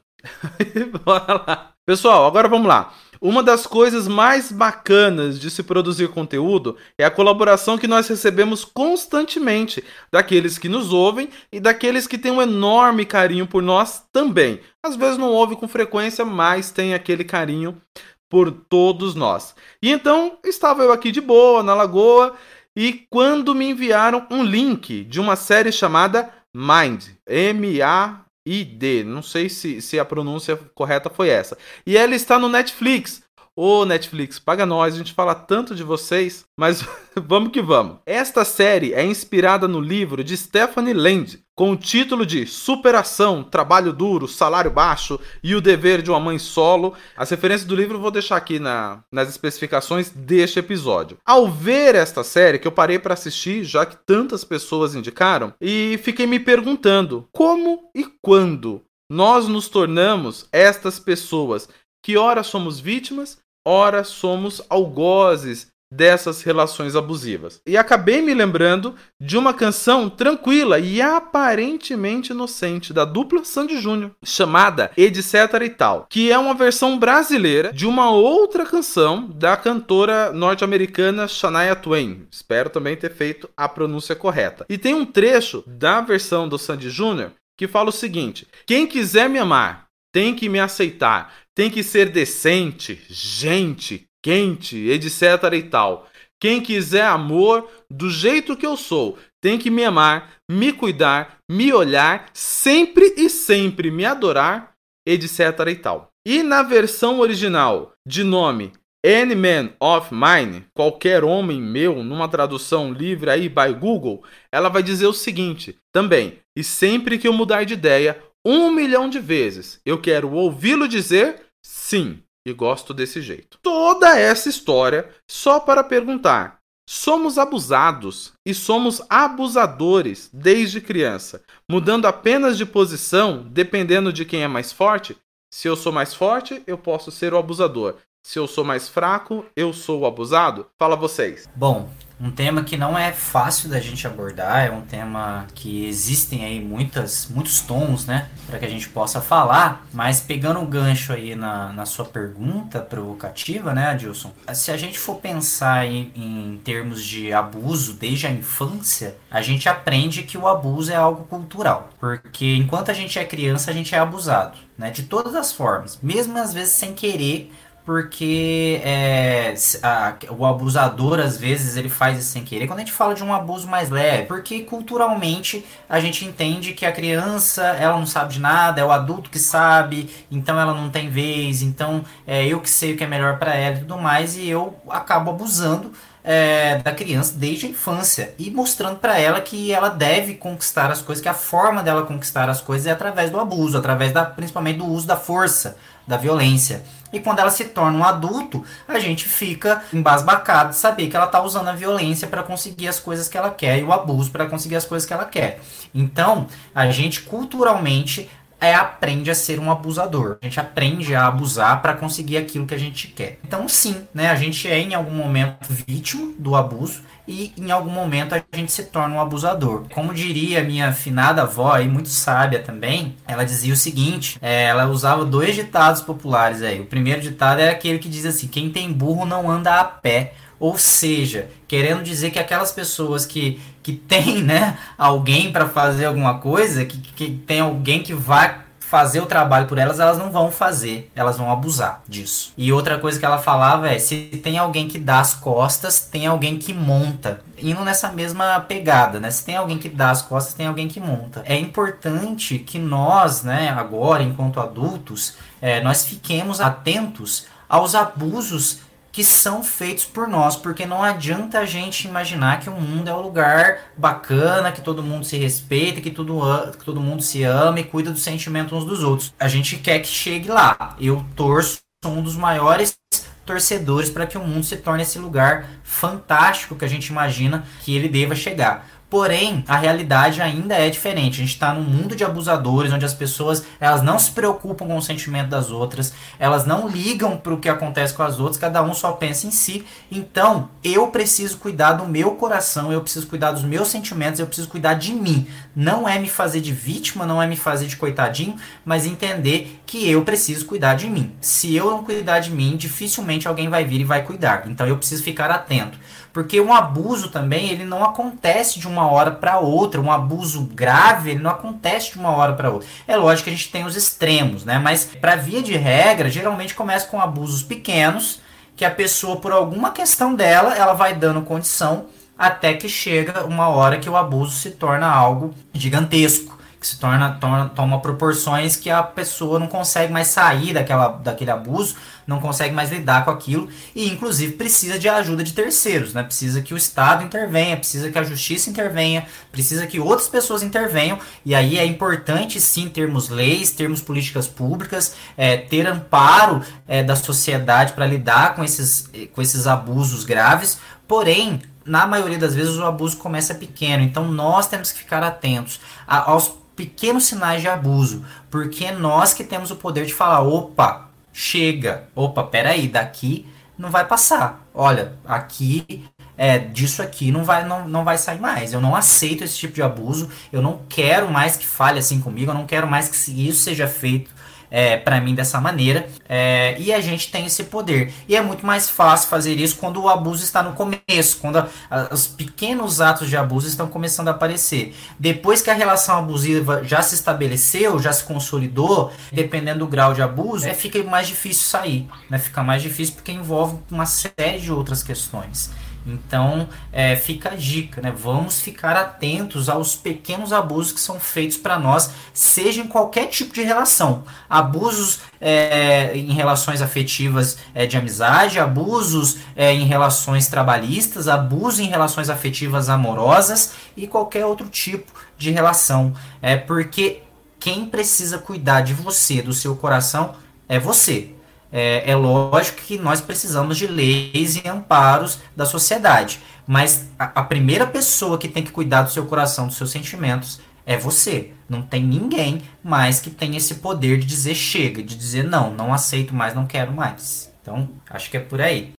Bora 1.03 1.43
lá. 1.45 1.71
Pessoal, 1.85 2.25
agora 2.25 2.47
vamos 2.47 2.69
lá. 2.69 2.93
Uma 3.23 3.41
das 3.41 3.65
coisas 3.65 4.05
mais 4.05 4.51
bacanas 4.51 5.39
de 5.39 5.49
se 5.49 5.63
produzir 5.63 6.09
conteúdo 6.09 6.75
é 6.97 7.05
a 7.05 7.09
colaboração 7.09 7.77
que 7.77 7.87
nós 7.87 8.05
recebemos 8.05 8.65
constantemente 8.65 9.81
daqueles 10.11 10.57
que 10.57 10.67
nos 10.67 10.91
ouvem 10.91 11.29
e 11.49 11.57
daqueles 11.57 12.05
que 12.05 12.17
têm 12.17 12.33
um 12.33 12.41
enorme 12.41 13.05
carinho 13.05 13.47
por 13.47 13.63
nós 13.63 14.03
também. 14.11 14.59
Às 14.85 14.97
vezes 14.97 15.17
não 15.17 15.29
ouve 15.29 15.55
com 15.55 15.69
frequência, 15.69 16.25
mas 16.25 16.69
tem 16.69 16.93
aquele 16.93 17.23
carinho 17.23 17.81
por 18.29 18.51
todos 18.51 19.15
nós. 19.15 19.55
E 19.81 19.89
então 19.89 20.37
estava 20.43 20.83
eu 20.83 20.91
aqui 20.91 21.09
de 21.09 21.21
boa 21.21 21.63
na 21.63 21.73
lagoa 21.73 22.33
e 22.75 23.05
quando 23.09 23.55
me 23.55 23.69
enviaram 23.69 24.27
um 24.29 24.43
link 24.43 25.05
de 25.05 25.21
uma 25.21 25.37
série 25.37 25.71
chamada 25.71 26.29
Mind, 26.53 27.05
M 27.25 27.81
A 27.81 28.22
ID. 28.45 29.03
Não 29.05 29.21
sei 29.21 29.49
se, 29.49 29.81
se 29.81 29.99
a 29.99 30.05
pronúncia 30.05 30.57
correta 30.75 31.09
foi 31.09 31.29
essa. 31.29 31.57
E 31.85 31.97
ela 31.97 32.15
está 32.15 32.37
no 32.37 32.49
Netflix. 32.49 33.22
Ô 33.55 33.85
Netflix, 33.85 34.39
paga 34.39 34.65
nós, 34.65 34.95
a 34.95 34.97
gente 34.97 35.13
fala 35.13 35.35
tanto 35.35 35.75
de 35.75 35.83
vocês, 35.83 36.43
mas 36.57 36.83
vamos 37.15 37.51
que 37.51 37.61
vamos. 37.61 37.97
Esta 38.03 38.43
série 38.43 38.95
é 38.95 39.05
inspirada 39.05 39.67
no 39.67 39.79
livro 39.79 40.23
de 40.23 40.35
Stephanie 40.35 40.91
Land, 40.91 41.39
com 41.55 41.71
o 41.71 41.77
título 41.77 42.25
de 42.25 42.47
Superação, 42.47 43.43
Trabalho 43.43 43.93
Duro, 43.93 44.27
Salário 44.27 44.71
Baixo 44.71 45.19
e 45.43 45.53
o 45.53 45.61
Dever 45.61 46.01
de 46.01 46.09
uma 46.09 46.19
Mãe 46.19 46.39
Solo. 46.39 46.95
As 47.15 47.29
referências 47.29 47.67
do 47.67 47.75
livro 47.75 47.97
eu 47.97 48.01
vou 48.01 48.09
deixar 48.09 48.37
aqui 48.37 48.57
na, 48.57 49.03
nas 49.11 49.29
especificações 49.29 50.09
deste 50.09 50.57
episódio. 50.57 51.19
Ao 51.23 51.47
ver 51.47 51.93
esta 51.93 52.23
série, 52.23 52.57
que 52.57 52.67
eu 52.67 52.71
parei 52.71 52.97
para 52.97 53.13
assistir, 53.13 53.63
já 53.63 53.85
que 53.85 53.97
tantas 54.03 54.43
pessoas 54.43 54.95
indicaram, 54.95 55.53
e 55.61 55.99
fiquei 56.01 56.25
me 56.25 56.39
perguntando 56.39 57.29
como 57.31 57.91
e 57.93 58.03
quando 58.19 58.81
nós 59.07 59.47
nos 59.47 59.69
tornamos 59.69 60.47
estas 60.51 60.97
pessoas 60.97 61.69
que 62.03 62.17
ora 62.17 62.43
somos 62.43 62.79
vítimas 62.79 63.42
ora 63.65 64.03
somos 64.03 64.61
algozes 64.69 65.73
dessas 65.93 66.41
relações 66.41 66.95
abusivas. 66.95 67.61
E 67.67 67.77
acabei 67.77 68.21
me 68.21 68.33
lembrando 68.33 68.95
de 69.21 69.37
uma 69.37 69.53
canção 69.53 70.09
tranquila 70.09 70.79
e 70.79 71.01
aparentemente 71.01 72.31
inocente 72.31 72.91
da 72.91 73.05
dupla 73.05 73.45
Sandy 73.45 73.79
Júnior, 73.79 74.11
chamada 74.23 74.91
Etc 74.97 75.33
e 75.63 75.69
tal, 75.69 76.07
que 76.09 76.31
é 76.31 76.37
uma 76.37 76.55
versão 76.55 76.97
brasileira 76.97 77.71
de 77.71 77.85
uma 77.85 78.09
outra 78.09 78.65
canção 78.65 79.27
da 79.27 79.55
cantora 79.55 80.31
norte-americana 80.31 81.27
Shania 81.27 81.75
Twain. 81.75 82.27
Espero 82.31 82.69
também 82.69 82.95
ter 82.95 83.13
feito 83.13 83.49
a 83.55 83.69
pronúncia 83.69 84.15
correta. 84.15 84.65
E 84.67 84.77
tem 84.77 84.93
um 84.93 85.05
trecho 85.05 85.63
da 85.67 86.01
versão 86.01 86.49
do 86.49 86.57
Sandy 86.57 86.89
Júnior 86.89 87.31
que 87.57 87.67
fala 87.67 87.89
o 87.89 87.93
seguinte: 87.93 88.47
Quem 88.65 88.87
quiser 88.87 89.29
me 89.29 89.39
amar, 89.39 89.82
tem 90.13 90.33
que 90.35 90.47
me 90.47 90.59
aceitar 90.59 91.33
tem 91.55 91.69
que 91.69 91.83
ser 91.83 92.09
decente, 92.09 92.99
gente, 93.09 94.05
quente, 94.23 94.77
etc 94.89 95.53
e 95.53 95.63
tal. 95.63 96.07
Quem 96.41 96.59
quiser 96.61 97.05
amor 97.05 97.69
do 97.89 98.09
jeito 98.09 98.57
que 98.57 98.65
eu 98.65 98.75
sou, 98.75 99.17
tem 99.41 99.57
que 99.57 99.69
me 99.69 99.83
amar, 99.83 100.33
me 100.49 100.73
cuidar, 100.73 101.37
me 101.49 101.71
olhar, 101.71 102.29
sempre 102.33 103.13
e 103.15 103.29
sempre 103.29 103.89
me 103.91 104.03
adorar, 104.03 104.73
etc 105.07 105.67
e 105.69 105.75
tal. 105.75 106.09
E 106.25 106.41
na 106.43 106.63
versão 106.63 107.19
original 107.19 107.93
de 108.05 108.23
nome 108.23 108.73
Any 109.05 109.35
Man 109.35 109.73
of 109.79 110.13
Mine, 110.13 110.65
qualquer 110.73 111.23
homem 111.23 111.61
meu, 111.61 112.03
numa 112.03 112.27
tradução 112.27 112.91
livre 112.91 113.29
aí 113.29 113.47
by 113.47 113.73
Google, 113.77 114.23
ela 114.51 114.69
vai 114.69 114.81
dizer 114.81 115.07
o 115.07 115.13
seguinte 115.13 115.77
também: 115.93 116.39
e 116.57 116.63
sempre 116.63 117.17
que 117.17 117.27
eu 117.27 117.33
mudar 117.33 117.63
de 117.63 117.73
ideia, 117.73 118.21
um 118.45 118.71
milhão 118.71 119.09
de 119.09 119.19
vezes. 119.19 119.79
Eu 119.85 120.01
quero 120.01 120.31
ouvi-lo 120.31 120.87
dizer 120.87 121.47
sim 121.63 122.21
e 122.45 122.53
gosto 122.53 122.93
desse 122.93 123.21
jeito. 123.21 123.57
Toda 123.61 124.17
essa 124.17 124.49
história 124.49 125.09
só 125.29 125.59
para 125.59 125.83
perguntar: 125.83 126.59
somos 126.87 127.37
abusados 127.37 128.33
e 128.45 128.53
somos 128.53 129.01
abusadores 129.09 130.29
desde 130.33 130.81
criança, 130.81 131.43
mudando 131.69 132.05
apenas 132.05 132.57
de 132.57 132.65
posição 132.65 133.43
dependendo 133.49 134.11
de 134.11 134.25
quem 134.25 134.43
é 134.43 134.47
mais 134.47 134.71
forte? 134.71 135.17
Se 135.53 135.67
eu 135.67 135.75
sou 135.75 135.91
mais 135.91 136.13
forte, 136.13 136.63
eu 136.65 136.77
posso 136.77 137.11
ser 137.11 137.33
o 137.33 137.37
abusador. 137.37 137.97
Se 138.25 138.39
eu 138.39 138.47
sou 138.47 138.63
mais 138.63 138.87
fraco, 138.87 139.45
eu 139.55 139.73
sou 139.73 140.01
o 140.01 140.05
abusado? 140.05 140.65
Fala 140.79 140.95
vocês. 140.95 141.47
Bom, 141.55 141.89
um 142.23 142.31
tema 142.31 142.63
que 142.63 142.77
não 142.77 142.97
é 142.97 143.11
fácil 143.11 143.69
da 143.69 143.81
gente 143.81 144.07
abordar, 144.07 144.65
é 144.65 144.71
um 144.71 144.79
tema 144.79 145.45
que 145.53 145.85
existem 145.85 146.45
aí 146.45 146.57
muitas, 146.63 147.27
muitos 147.27 147.59
tons, 147.59 148.05
né, 148.05 148.29
para 148.47 148.57
que 148.57 148.65
a 148.65 148.69
gente 148.69 148.87
possa 148.87 149.19
falar, 149.19 149.85
mas 149.91 150.21
pegando 150.21 150.61
o 150.61 150.65
gancho 150.65 151.11
aí 151.11 151.35
na, 151.35 151.73
na 151.73 151.85
sua 151.85 152.05
pergunta 152.05 152.79
provocativa, 152.79 153.73
né, 153.73 153.87
Adilson, 153.87 154.31
se 154.53 154.71
a 154.71 154.77
gente 154.77 154.97
for 154.97 155.15
pensar 155.15 155.85
em, 155.85 156.13
em 156.15 156.61
termos 156.63 157.03
de 157.03 157.33
abuso 157.33 157.93
desde 157.93 158.25
a 158.25 158.31
infância, 158.31 159.17
a 159.29 159.41
gente 159.41 159.67
aprende 159.67 160.23
que 160.23 160.37
o 160.37 160.47
abuso 160.47 160.93
é 160.93 160.95
algo 160.95 161.25
cultural, 161.25 161.89
porque 161.99 162.55
enquanto 162.55 162.89
a 162.89 162.93
gente 162.93 163.19
é 163.19 163.25
criança, 163.25 163.69
a 163.69 163.73
gente 163.73 163.93
é 163.93 163.99
abusado, 163.99 164.57
né, 164.77 164.89
de 164.89 165.03
todas 165.03 165.35
as 165.35 165.51
formas, 165.51 165.99
mesmo 166.01 166.37
às 166.37 166.53
vezes 166.53 166.73
sem 166.73 166.93
querer, 166.93 167.51
porque 167.85 168.81
é, 168.83 169.53
a, 169.81 170.15
o 170.31 170.45
abusador 170.45 171.19
às 171.19 171.37
vezes 171.37 171.75
ele 171.75 171.89
faz 171.89 172.17
isso 172.17 172.29
sem 172.29 172.43
querer. 172.43 172.67
Quando 172.67 172.79
a 172.79 172.81
gente 172.81 172.93
fala 172.93 173.13
de 173.13 173.23
um 173.23 173.33
abuso 173.33 173.67
mais 173.67 173.89
leve, 173.89 174.25
porque 174.25 174.61
culturalmente 174.61 175.65
a 175.89 175.99
gente 175.99 176.23
entende 176.25 176.73
que 176.73 176.85
a 176.85 176.91
criança 176.91 177.61
ela 177.61 177.97
não 177.97 178.05
sabe 178.05 178.33
de 178.33 178.39
nada, 178.39 178.79
é 178.79 178.85
o 178.85 178.91
adulto 178.91 179.29
que 179.29 179.39
sabe, 179.39 180.09
então 180.31 180.59
ela 180.59 180.73
não 180.73 180.89
tem 180.89 181.09
vez, 181.09 181.61
então 181.61 182.03
é 182.25 182.45
eu 182.45 182.61
que 182.61 182.69
sei 182.69 182.93
o 182.93 182.97
que 182.97 183.03
é 183.03 183.07
melhor 183.07 183.37
para 183.37 183.53
ela 183.55 183.75
e 183.75 183.79
tudo 183.79 183.97
mais, 183.97 184.37
e 184.37 184.47
eu 184.47 184.75
acabo 184.89 185.29
abusando 185.31 185.91
é, 186.23 186.77
da 186.77 186.93
criança 186.93 187.37
desde 187.37 187.65
a 187.65 187.69
infância 187.69 188.33
e 188.39 188.49
mostrando 188.49 188.97
para 188.97 189.19
ela 189.19 189.41
que 189.41 189.73
ela 189.73 189.89
deve 189.89 190.35
conquistar 190.35 190.89
as 190.89 191.01
coisas, 191.01 191.21
que 191.21 191.27
a 191.27 191.33
forma 191.33 191.83
dela 191.83 192.03
conquistar 192.03 192.49
as 192.49 192.61
coisas 192.61 192.87
é 192.87 192.91
através 192.91 193.29
do 193.29 193.39
abuso, 193.39 193.77
através 193.77 194.13
da, 194.13 194.23
principalmente 194.23 194.77
do 194.77 194.85
uso 194.85 195.05
da 195.05 195.17
força, 195.17 195.75
da 196.07 196.15
violência. 196.15 196.83
E 197.13 197.19
quando 197.19 197.39
ela 197.39 197.51
se 197.51 197.65
torna 197.65 197.97
um 197.97 198.03
adulto, 198.03 198.65
a 198.87 198.97
gente 198.97 199.29
fica 199.29 199.83
embasbacado 199.93 200.71
de 200.71 200.75
saber 200.75 201.07
que 201.07 201.15
ela 201.15 201.27
está 201.27 201.41
usando 201.41 201.67
a 201.67 201.73
violência 201.73 202.27
para 202.27 202.41
conseguir 202.41 202.87
as 202.87 202.99
coisas 202.99 203.29
que 203.29 203.37
ela 203.37 203.51
quer 203.51 203.79
e 203.79 203.83
o 203.83 203.93
abuso 203.93 204.31
para 204.31 204.47
conseguir 204.47 204.75
as 204.75 204.85
coisas 204.85 205.07
que 205.07 205.13
ela 205.13 205.25
quer. 205.25 205.61
Então, 205.93 206.47
a 206.73 206.89
gente 206.89 207.21
culturalmente 207.21 208.29
é, 208.63 208.73
aprende 208.73 209.29
a 209.29 209.35
ser 209.35 209.59
um 209.59 209.69
abusador. 209.69 210.37
A 210.41 210.45
gente 210.45 210.59
aprende 210.59 211.13
a 211.13 211.27
abusar 211.27 211.81
para 211.81 211.93
conseguir 211.93 212.37
aquilo 212.37 212.65
que 212.65 212.73
a 212.73 212.79
gente 212.79 213.09
quer. 213.09 213.39
Então, 213.43 213.67
sim, 213.67 214.07
né, 214.13 214.29
a 214.29 214.35
gente 214.35 214.69
é 214.69 214.79
em 214.79 214.93
algum 214.93 215.13
momento 215.13 215.67
vítima 215.69 216.31
do 216.39 216.55
abuso 216.55 217.01
e 217.27 217.53
em 217.57 217.71
algum 217.71 217.89
momento 217.89 218.33
a 218.35 218.43
gente 218.53 218.71
se 218.71 218.83
torna 218.83 219.15
um 219.15 219.21
abusador. 219.21 219.85
Como 219.93 220.13
diria 220.13 220.63
minha 220.63 220.93
finada 220.93 221.41
avó, 221.41 221.77
e 221.77 221.87
muito 221.87 222.09
sábia 222.09 222.59
também, 222.59 223.15
ela 223.27 223.43
dizia 223.43 223.73
o 223.73 223.77
seguinte: 223.77 224.37
é, 224.41 224.63
ela 224.65 224.87
usava 224.87 225.25
dois 225.25 225.55
ditados 225.55 226.01
populares 226.01 226.61
aí. 226.61 226.79
O 226.79 226.85
primeiro 226.85 227.21
ditado 227.21 227.59
é 227.59 227.69
aquele 227.69 227.99
que 227.99 228.09
diz 228.09 228.25
assim: 228.25 228.47
quem 228.47 228.69
tem 228.69 228.91
burro 228.91 229.25
não 229.25 229.49
anda 229.49 229.79
a 229.79 229.83
pé. 229.83 230.33
Ou 230.59 230.77
seja, 230.77 231.49
querendo 231.67 232.01
dizer 232.03 232.31
que 232.31 232.39
aquelas 232.39 232.71
pessoas 232.71 233.25
que, 233.25 233.59
que 233.83 233.93
tem 233.93 234.41
né, 234.41 234.77
alguém 234.97 235.51
para 235.51 235.67
fazer 235.67 236.05
alguma 236.05 236.39
coisa, 236.39 236.85
que, 236.85 236.97
que 236.97 237.29
tem 237.29 237.59
alguém 237.59 238.01
que 238.01 238.13
vai 238.13 238.63
fazer 238.93 239.21
o 239.21 239.25
trabalho 239.25 239.65
por 239.65 239.79
elas, 239.79 239.99
elas 239.99 240.19
não 240.19 240.31
vão 240.31 240.51
fazer, 240.51 241.11
elas 241.15 241.35
vão 241.35 241.51
abusar 241.51 242.03
disso. 242.07 242.53
E 242.55 242.71
outra 242.71 242.99
coisa 242.99 243.19
que 243.19 243.25
ela 243.25 243.39
falava 243.39 243.89
é: 243.89 243.97
se 243.97 244.15
tem 244.43 244.59
alguém 244.59 244.87
que 244.87 244.99
dá 244.99 245.19
as 245.19 245.33
costas, 245.33 245.99
tem 245.99 246.27
alguém 246.27 246.59
que 246.59 246.71
monta. 246.75 247.41
Indo 247.57 247.83
nessa 247.83 248.11
mesma 248.11 248.59
pegada, 248.59 249.19
né? 249.19 249.31
Se 249.31 249.43
tem 249.43 249.55
alguém 249.55 249.79
que 249.79 249.89
dá 249.89 250.11
as 250.11 250.21
costas, 250.21 250.53
tem 250.53 250.67
alguém 250.67 250.87
que 250.87 250.99
monta. 250.99 251.41
É 251.45 251.57
importante 251.57 252.59
que 252.59 252.77
nós, 252.77 253.41
né, 253.41 253.69
agora, 253.69 254.21
enquanto 254.21 254.59
adultos, 254.59 255.37
é, 255.59 255.81
nós 255.81 256.05
fiquemos 256.05 256.61
atentos 256.61 257.47
aos 257.67 257.95
abusos 257.95 258.81
que 259.13 259.23
são 259.23 259.63
feitos 259.63 260.05
por 260.05 260.27
nós, 260.27 260.55
porque 260.55 260.87
não 260.87 261.03
adianta 261.03 261.59
a 261.59 261.65
gente 261.65 262.07
imaginar 262.07 262.59
que 262.59 262.67
o 262.67 262.73
mundo 262.73 263.07
é 263.07 263.13
um 263.13 263.21
lugar 263.21 263.81
bacana, 263.95 264.71
que 264.71 264.81
todo 264.81 265.03
mundo 265.03 265.23
se 265.23 265.37
respeita, 265.37 266.01
que 266.01 266.09
todo, 266.09 266.41
que 266.71 266.83
todo 266.83 266.99
mundo 266.99 267.21
se 267.21 267.43
ama 267.43 267.79
e 267.79 267.83
cuida 267.83 268.09
dos 268.09 268.23
sentimentos 268.23 268.73
uns 268.73 268.85
dos 268.85 269.03
outros. 269.03 269.31
A 269.39 269.47
gente 269.47 269.77
quer 269.77 269.99
que 269.99 270.07
chegue 270.07 270.49
lá. 270.49 270.95
Eu 270.99 271.23
torço, 271.35 271.77
sou 272.03 272.11
um 272.11 272.23
dos 272.23 272.35
maiores 272.35 272.97
torcedores 273.45 274.09
para 274.09 274.25
que 274.25 274.37
o 274.37 274.41
mundo 274.41 274.63
se 274.63 274.77
torne 274.77 275.03
esse 275.03 275.19
lugar 275.19 275.69
fantástico 275.83 276.75
que 276.75 276.85
a 276.85 276.87
gente 276.87 277.07
imagina 277.07 277.65
que 277.81 277.95
ele 277.95 278.09
deva 278.09 278.33
chegar. 278.33 278.87
Porém, 279.13 279.63
a 279.67 279.77
realidade 279.77 280.41
ainda 280.41 280.73
é 280.73 280.89
diferente. 280.89 281.35
A 281.35 281.45
gente 281.45 281.53
está 281.53 281.71
num 281.71 281.83
mundo 281.83 282.15
de 282.15 282.23
abusadores, 282.23 282.91
onde 282.91 283.05
as 283.05 283.13
pessoas 283.13 283.63
elas 283.79 284.01
não 284.01 284.17
se 284.17 284.31
preocupam 284.31 284.87
com 284.87 284.97
o 284.97 285.01
sentimento 285.03 285.49
das 285.49 285.69
outras, 285.69 286.15
elas 286.39 286.65
não 286.65 286.87
ligam 286.87 287.37
para 287.37 287.53
o 287.53 287.59
que 287.59 287.69
acontece 287.69 288.11
com 288.11 288.23
as 288.23 288.39
outras, 288.39 288.57
cada 288.57 288.81
um 288.81 288.91
só 288.91 289.11
pensa 289.11 289.45
em 289.45 289.51
si. 289.51 289.85
Então, 290.11 290.67
eu 290.83 291.09
preciso 291.09 291.59
cuidar 291.59 291.93
do 291.93 292.07
meu 292.07 292.31
coração, 292.31 292.91
eu 292.91 293.01
preciso 293.01 293.27
cuidar 293.27 293.51
dos 293.51 293.63
meus 293.63 293.89
sentimentos, 293.89 294.39
eu 294.39 294.47
preciso 294.47 294.67
cuidar 294.67 294.95
de 294.95 295.13
mim. 295.13 295.45
Não 295.75 296.09
é 296.09 296.17
me 296.17 296.27
fazer 296.27 296.59
de 296.59 296.71
vítima, 296.71 297.23
não 297.23 297.39
é 297.39 297.45
me 297.45 297.55
fazer 297.55 297.85
de 297.85 297.97
coitadinho, 297.97 298.55
mas 298.83 299.05
entender 299.05 299.79
que 299.93 300.09
eu 300.09 300.23
preciso 300.23 300.65
cuidar 300.65 300.95
de 300.95 301.07
mim. 301.07 301.35
Se 301.39 301.75
eu 301.75 301.91
não 301.91 302.03
cuidar 302.03 302.39
de 302.39 302.49
mim, 302.49 302.75
dificilmente 302.75 303.47
alguém 303.47 303.69
vai 303.69 303.85
vir 303.85 304.01
e 304.01 304.03
vai 304.03 304.23
cuidar. 304.23 304.63
Então, 304.65 304.87
eu 304.87 304.97
preciso 304.97 305.21
ficar 305.21 305.51
atento. 305.51 305.99
Porque 306.33 306.59
um 306.59 306.73
abuso 306.73 307.29
também, 307.29 307.69
ele 307.69 307.85
não 307.85 308.03
acontece 308.03 308.79
de 308.79 308.87
uma 308.87 309.05
hora 309.05 309.29
para 309.29 309.59
outra. 309.59 310.01
Um 310.01 310.11
abuso 310.11 310.63
grave, 310.63 311.29
ele 311.29 311.43
não 311.43 311.51
acontece 311.51 312.13
de 312.13 312.17
uma 312.17 312.31
hora 312.31 312.53
para 312.53 312.71
outra. 312.71 312.87
É 313.07 313.15
lógico 313.15 313.43
que 313.43 313.53
a 313.53 313.55
gente 313.55 313.69
tem 313.69 313.85
os 313.85 313.95
extremos, 313.95 314.65
né? 314.65 314.79
Mas 314.79 315.05
para 315.05 315.35
via 315.35 315.61
de 315.61 315.77
regra, 315.77 316.27
geralmente 316.27 316.73
começa 316.73 317.05
com 317.05 317.21
abusos 317.21 317.61
pequenos, 317.61 318.41
que 318.75 318.83
a 318.83 318.89
pessoa 318.89 319.35
por 319.35 319.51
alguma 319.51 319.91
questão 319.91 320.33
dela, 320.33 320.75
ela 320.75 320.93
vai 320.93 321.13
dando 321.13 321.43
condição 321.43 322.07
até 322.35 322.73
que 322.73 322.89
chega 322.89 323.45
uma 323.45 323.67
hora 323.67 323.99
que 323.99 324.09
o 324.09 324.17
abuso 324.17 324.53
se 324.57 324.71
torna 324.71 325.07
algo 325.07 325.53
gigantesco 325.71 326.52
que 326.83 326.87
se 326.89 326.99
torna, 326.99 327.31
torna 327.39 327.69
toma 327.69 328.01
proporções 328.01 328.75
que 328.75 328.89
a 328.89 329.01
pessoa 329.01 329.57
não 329.57 329.67
consegue 329.67 330.11
mais 330.11 330.27
sair 330.27 330.73
daquela, 330.73 331.07
daquele 331.07 331.49
abuso, 331.49 331.95
não 332.27 332.41
consegue 332.41 332.75
mais 332.75 332.91
lidar 332.91 333.23
com 333.23 333.31
aquilo 333.31 333.69
e 333.95 334.09
inclusive 334.09 334.53
precisa 334.53 334.99
de 334.99 335.07
ajuda 335.07 335.45
de 335.45 335.53
terceiros, 335.53 336.13
né? 336.13 336.21
Precisa 336.23 336.61
que 336.61 336.73
o 336.73 336.77
Estado 336.77 337.23
intervenha, 337.23 337.77
precisa 337.77 338.11
que 338.11 338.19
a 338.19 338.23
justiça 338.23 338.69
intervenha, 338.69 339.25
precisa 339.49 339.87
que 339.87 339.97
outras 339.97 340.27
pessoas 340.27 340.61
intervenham 340.61 341.17
e 341.45 341.55
aí 341.55 341.79
é 341.79 341.85
importante 341.85 342.59
sim 342.59 342.89
termos 342.89 343.29
leis, 343.29 343.71
termos 343.71 344.01
políticas 344.01 344.45
públicas, 344.45 345.15
é, 345.37 345.55
ter 345.55 345.87
amparo 345.87 346.61
é, 346.85 347.01
da 347.01 347.15
sociedade 347.15 347.93
para 347.93 348.05
lidar 348.05 348.55
com 348.55 348.63
esses, 348.63 349.09
com 349.33 349.41
esses 349.41 349.67
abusos 349.67 350.25
graves, 350.25 350.79
porém 351.07 351.61
na 351.85 352.05
maioria 352.05 352.37
das 352.37 352.53
vezes 352.53 352.75
o 352.75 352.83
abuso 352.83 353.15
começa 353.17 353.55
pequeno, 353.55 354.03
então 354.03 354.29
nós 354.29 354.67
temos 354.67 354.91
que 354.91 354.99
ficar 354.99 355.23
atentos 355.23 355.79
aos 356.05 356.62
pequenos 356.75 357.25
sinais 357.25 357.61
de 357.61 357.67
abuso, 357.67 358.23
porque 358.49 358.91
nós 358.91 359.33
que 359.33 359.43
temos 359.43 359.71
o 359.71 359.75
poder 359.75 360.05
de 360.05 360.13
falar, 360.13 360.41
opa, 360.41 361.09
chega, 361.31 362.07
opa, 362.15 362.43
peraí, 362.43 362.87
daqui 362.87 363.45
não 363.77 363.89
vai 363.89 364.05
passar. 364.05 364.65
Olha, 364.73 365.13
aqui 365.25 366.05
é 366.35 366.57
disso 366.57 367.01
aqui 367.01 367.31
não 367.31 367.43
vai 367.43 367.63
não, 367.63 367.87
não 367.87 368.03
vai 368.03 368.17
sair 368.17 368.39
mais. 368.39 368.73
Eu 368.73 368.81
não 368.81 368.95
aceito 368.95 369.43
esse 369.43 369.57
tipo 369.57 369.73
de 369.73 369.81
abuso. 369.81 370.29
Eu 370.51 370.61
não 370.61 370.81
quero 370.89 371.29
mais 371.31 371.57
que 371.57 371.65
fale 371.65 371.99
assim 371.99 372.19
comigo. 372.19 372.51
Eu 372.51 372.55
não 372.55 372.65
quero 372.65 372.87
mais 372.87 373.09
que 373.09 373.47
isso 373.47 373.63
seja 373.63 373.87
feito 373.87 374.31
é, 374.73 374.97
para 374.97 375.21
mim 375.21 375.35
dessa 375.35 375.61
maneira. 375.61 376.07
É, 376.27 376.75
e 376.79 376.91
a 376.91 376.99
gente 376.99 377.29
tem 377.31 377.45
esse 377.45 377.65
poder. 377.65 378.11
E 378.27 378.35
é 378.35 378.41
muito 378.41 378.65
mais 378.65 378.89
fácil 378.89 379.29
fazer 379.29 379.53
isso 379.53 379.77
quando 379.77 380.01
o 380.01 380.09
abuso 380.09 380.43
está 380.43 380.63
no 380.63 380.73
começo, 380.73 381.37
quando 381.39 381.57
a, 381.57 381.67
a, 381.91 382.11
os 382.11 382.25
pequenos 382.25 382.99
atos 382.99 383.29
de 383.29 383.37
abuso 383.37 383.67
estão 383.67 383.87
começando 383.87 384.29
a 384.29 384.31
aparecer. 384.31 384.95
Depois 385.19 385.61
que 385.61 385.69
a 385.69 385.75
relação 385.75 386.17
abusiva 386.17 386.83
já 386.83 387.03
se 387.03 387.13
estabeleceu, 387.13 387.99
já 387.99 388.11
se 388.11 388.23
consolidou, 388.23 389.13
dependendo 389.31 389.79
do 389.79 389.87
grau 389.87 390.15
de 390.15 390.23
abuso, 390.23 390.67
é, 390.67 390.73
fica 390.73 391.01
mais 391.03 391.27
difícil 391.27 391.65
sair. 391.65 392.09
Né? 392.27 392.39
Fica 392.39 392.63
mais 392.63 392.81
difícil 392.81 393.13
porque 393.13 393.31
envolve 393.31 393.77
uma 393.91 394.07
série 394.07 394.59
de 394.59 394.71
outras 394.71 395.03
questões. 395.03 395.69
Então, 396.05 396.67
é, 396.91 397.15
fica 397.15 397.51
a 397.51 397.55
dica, 397.55 398.01
né? 398.01 398.13
Vamos 398.15 398.59
ficar 398.59 398.95
atentos 398.95 399.69
aos 399.69 399.95
pequenos 399.95 400.51
abusos 400.51 400.91
que 400.91 400.99
são 400.99 401.19
feitos 401.19 401.55
para 401.55 401.79
nós, 401.79 402.09
seja 402.33 402.81
em 402.81 402.87
qualquer 402.87 403.27
tipo 403.27 403.53
de 403.53 403.63
relação. 403.63 404.23
Abusos 404.49 405.21
é, 405.39 406.15
em 406.15 406.33
relações 406.33 406.81
afetivas 406.81 407.57
é, 407.73 407.85
de 407.85 407.97
amizade, 407.97 408.59
abusos 408.59 409.37
é, 409.55 409.73
em 409.73 409.85
relações 409.85 410.47
trabalhistas, 410.47 411.27
abusos 411.27 411.79
em 411.79 411.87
relações 411.87 412.29
afetivas 412.29 412.89
amorosas 412.89 413.73
e 413.95 414.05
qualquer 414.05 414.45
outro 414.45 414.67
tipo 414.67 415.11
de 415.37 415.51
relação. 415.51 416.13
É 416.41 416.57
porque 416.57 417.23
quem 417.59 417.85
precisa 417.85 418.37
cuidar 418.37 418.81
de 418.81 418.93
você, 418.93 419.41
do 419.41 419.53
seu 419.53 419.73
coração, 419.73 420.35
é 420.67 420.77
você 420.77 421.33
é, 421.75 422.11
é, 422.11 422.15
lógico 422.15 422.81
que 422.83 422.99
nós 422.99 423.19
precisamos 423.19 423.79
de 423.79 423.87
leis 423.87 424.55
e 424.55 424.67
amparos 424.67 425.39
da 425.55 425.65
sociedade. 425.65 426.39
Mas 426.67 427.09
a, 427.17 427.41
a, 427.41 427.43
primeira 427.43 427.87
pessoa 427.87 428.37
que 428.37 428.47
tem 428.47 428.63
que 428.63 428.71
cuidar 428.71 429.01
do 429.01 429.11
seu 429.11 429.25
coração, 429.25 429.65
dos 429.65 429.75
seus 429.75 429.89
sentimentos, 429.89 430.61
é 430.85 430.95
você. 430.95 431.51
Não 431.67 431.81
tem 431.81 432.03
ninguém 432.03 432.61
mais 432.83 433.19
que 433.19 433.31
tem 433.31 433.55
esse 433.55 433.75
poder 433.75 434.19
de 434.19 434.27
dizer 434.27 434.53
chega, 434.53 435.01
de 435.01 435.15
dizer 435.15 435.43
não, 435.43 435.73
não 435.73 435.91
aceito 435.91 436.35
mais, 436.35 436.53
não 436.53 436.67
quero 436.67 436.93
mais. 436.93 437.51
Então, 437.61 437.89
acho 438.07 438.29
que 438.29 438.37
é 438.37 438.39
por 438.39 438.61
aí. 438.61 438.91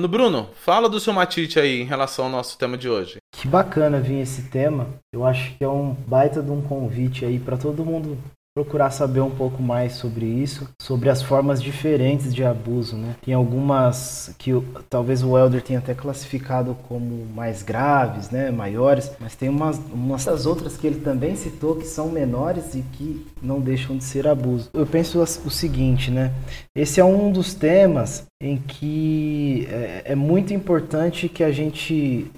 Mano 0.00 0.08
Bruno, 0.08 0.48
fala 0.54 0.88
do 0.88 0.98
seu 0.98 1.12
matite 1.12 1.60
aí 1.60 1.82
em 1.82 1.84
relação 1.84 2.24
ao 2.24 2.30
nosso 2.30 2.56
tema 2.56 2.78
de 2.78 2.88
hoje. 2.88 3.18
Que 3.36 3.46
bacana 3.46 4.00
vir 4.00 4.20
esse 4.20 4.44
tema. 4.44 4.86
Eu 5.12 5.26
acho 5.26 5.54
que 5.58 5.62
é 5.62 5.68
um 5.68 5.92
baita 5.92 6.42
de 6.42 6.50
um 6.50 6.62
convite 6.62 7.26
aí 7.26 7.38
para 7.38 7.58
todo 7.58 7.84
mundo 7.84 8.16
procurar 8.54 8.90
saber 8.90 9.20
um 9.20 9.30
pouco 9.30 9.62
mais 9.62 9.92
sobre 9.92 10.26
isso, 10.26 10.68
sobre 10.80 11.08
as 11.08 11.22
formas 11.22 11.62
diferentes 11.62 12.34
de 12.34 12.44
abuso, 12.44 12.96
né? 12.96 13.14
Tem 13.22 13.32
algumas 13.32 14.34
que 14.38 14.50
talvez 14.88 15.22
o 15.22 15.38
Elder 15.38 15.62
tenha 15.62 15.78
até 15.78 15.94
classificado 15.94 16.76
como 16.88 17.24
mais 17.34 17.62
graves, 17.62 18.30
né, 18.30 18.50
maiores, 18.50 19.12
mas 19.20 19.36
tem 19.36 19.48
umas, 19.48 19.78
umas 19.92 20.24
das 20.24 20.46
outras 20.46 20.76
que 20.76 20.86
ele 20.86 21.00
também 21.00 21.36
citou 21.36 21.76
que 21.76 21.86
são 21.86 22.08
menores 22.08 22.74
e 22.74 22.82
que 22.82 23.24
não 23.40 23.60
deixam 23.60 23.96
de 23.96 24.04
ser 24.04 24.26
abuso. 24.26 24.70
Eu 24.74 24.86
penso 24.86 25.20
o 25.20 25.50
seguinte, 25.50 26.10
né? 26.10 26.32
Esse 26.74 27.00
é 27.00 27.04
um 27.04 27.30
dos 27.30 27.54
temas 27.54 28.26
em 28.40 28.56
que 28.56 29.68
é, 29.70 30.02
é 30.06 30.14
muito 30.14 30.52
importante 30.52 31.28
que 31.28 31.44
a 31.44 31.52
gente 31.52 32.30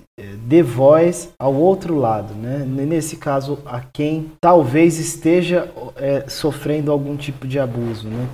dê 0.44 0.62
voz 0.62 1.30
ao 1.38 1.54
outro 1.54 1.96
lado, 1.96 2.34
né? 2.34 2.64
nesse 2.66 3.16
caso 3.16 3.58
a 3.64 3.80
quem 3.80 4.32
talvez 4.40 4.98
esteja 4.98 5.70
é, 5.96 6.24
sofrendo 6.28 6.90
algum 6.90 7.16
tipo 7.16 7.46
de 7.46 7.58
abuso. 7.58 8.08
Né? 8.08 8.26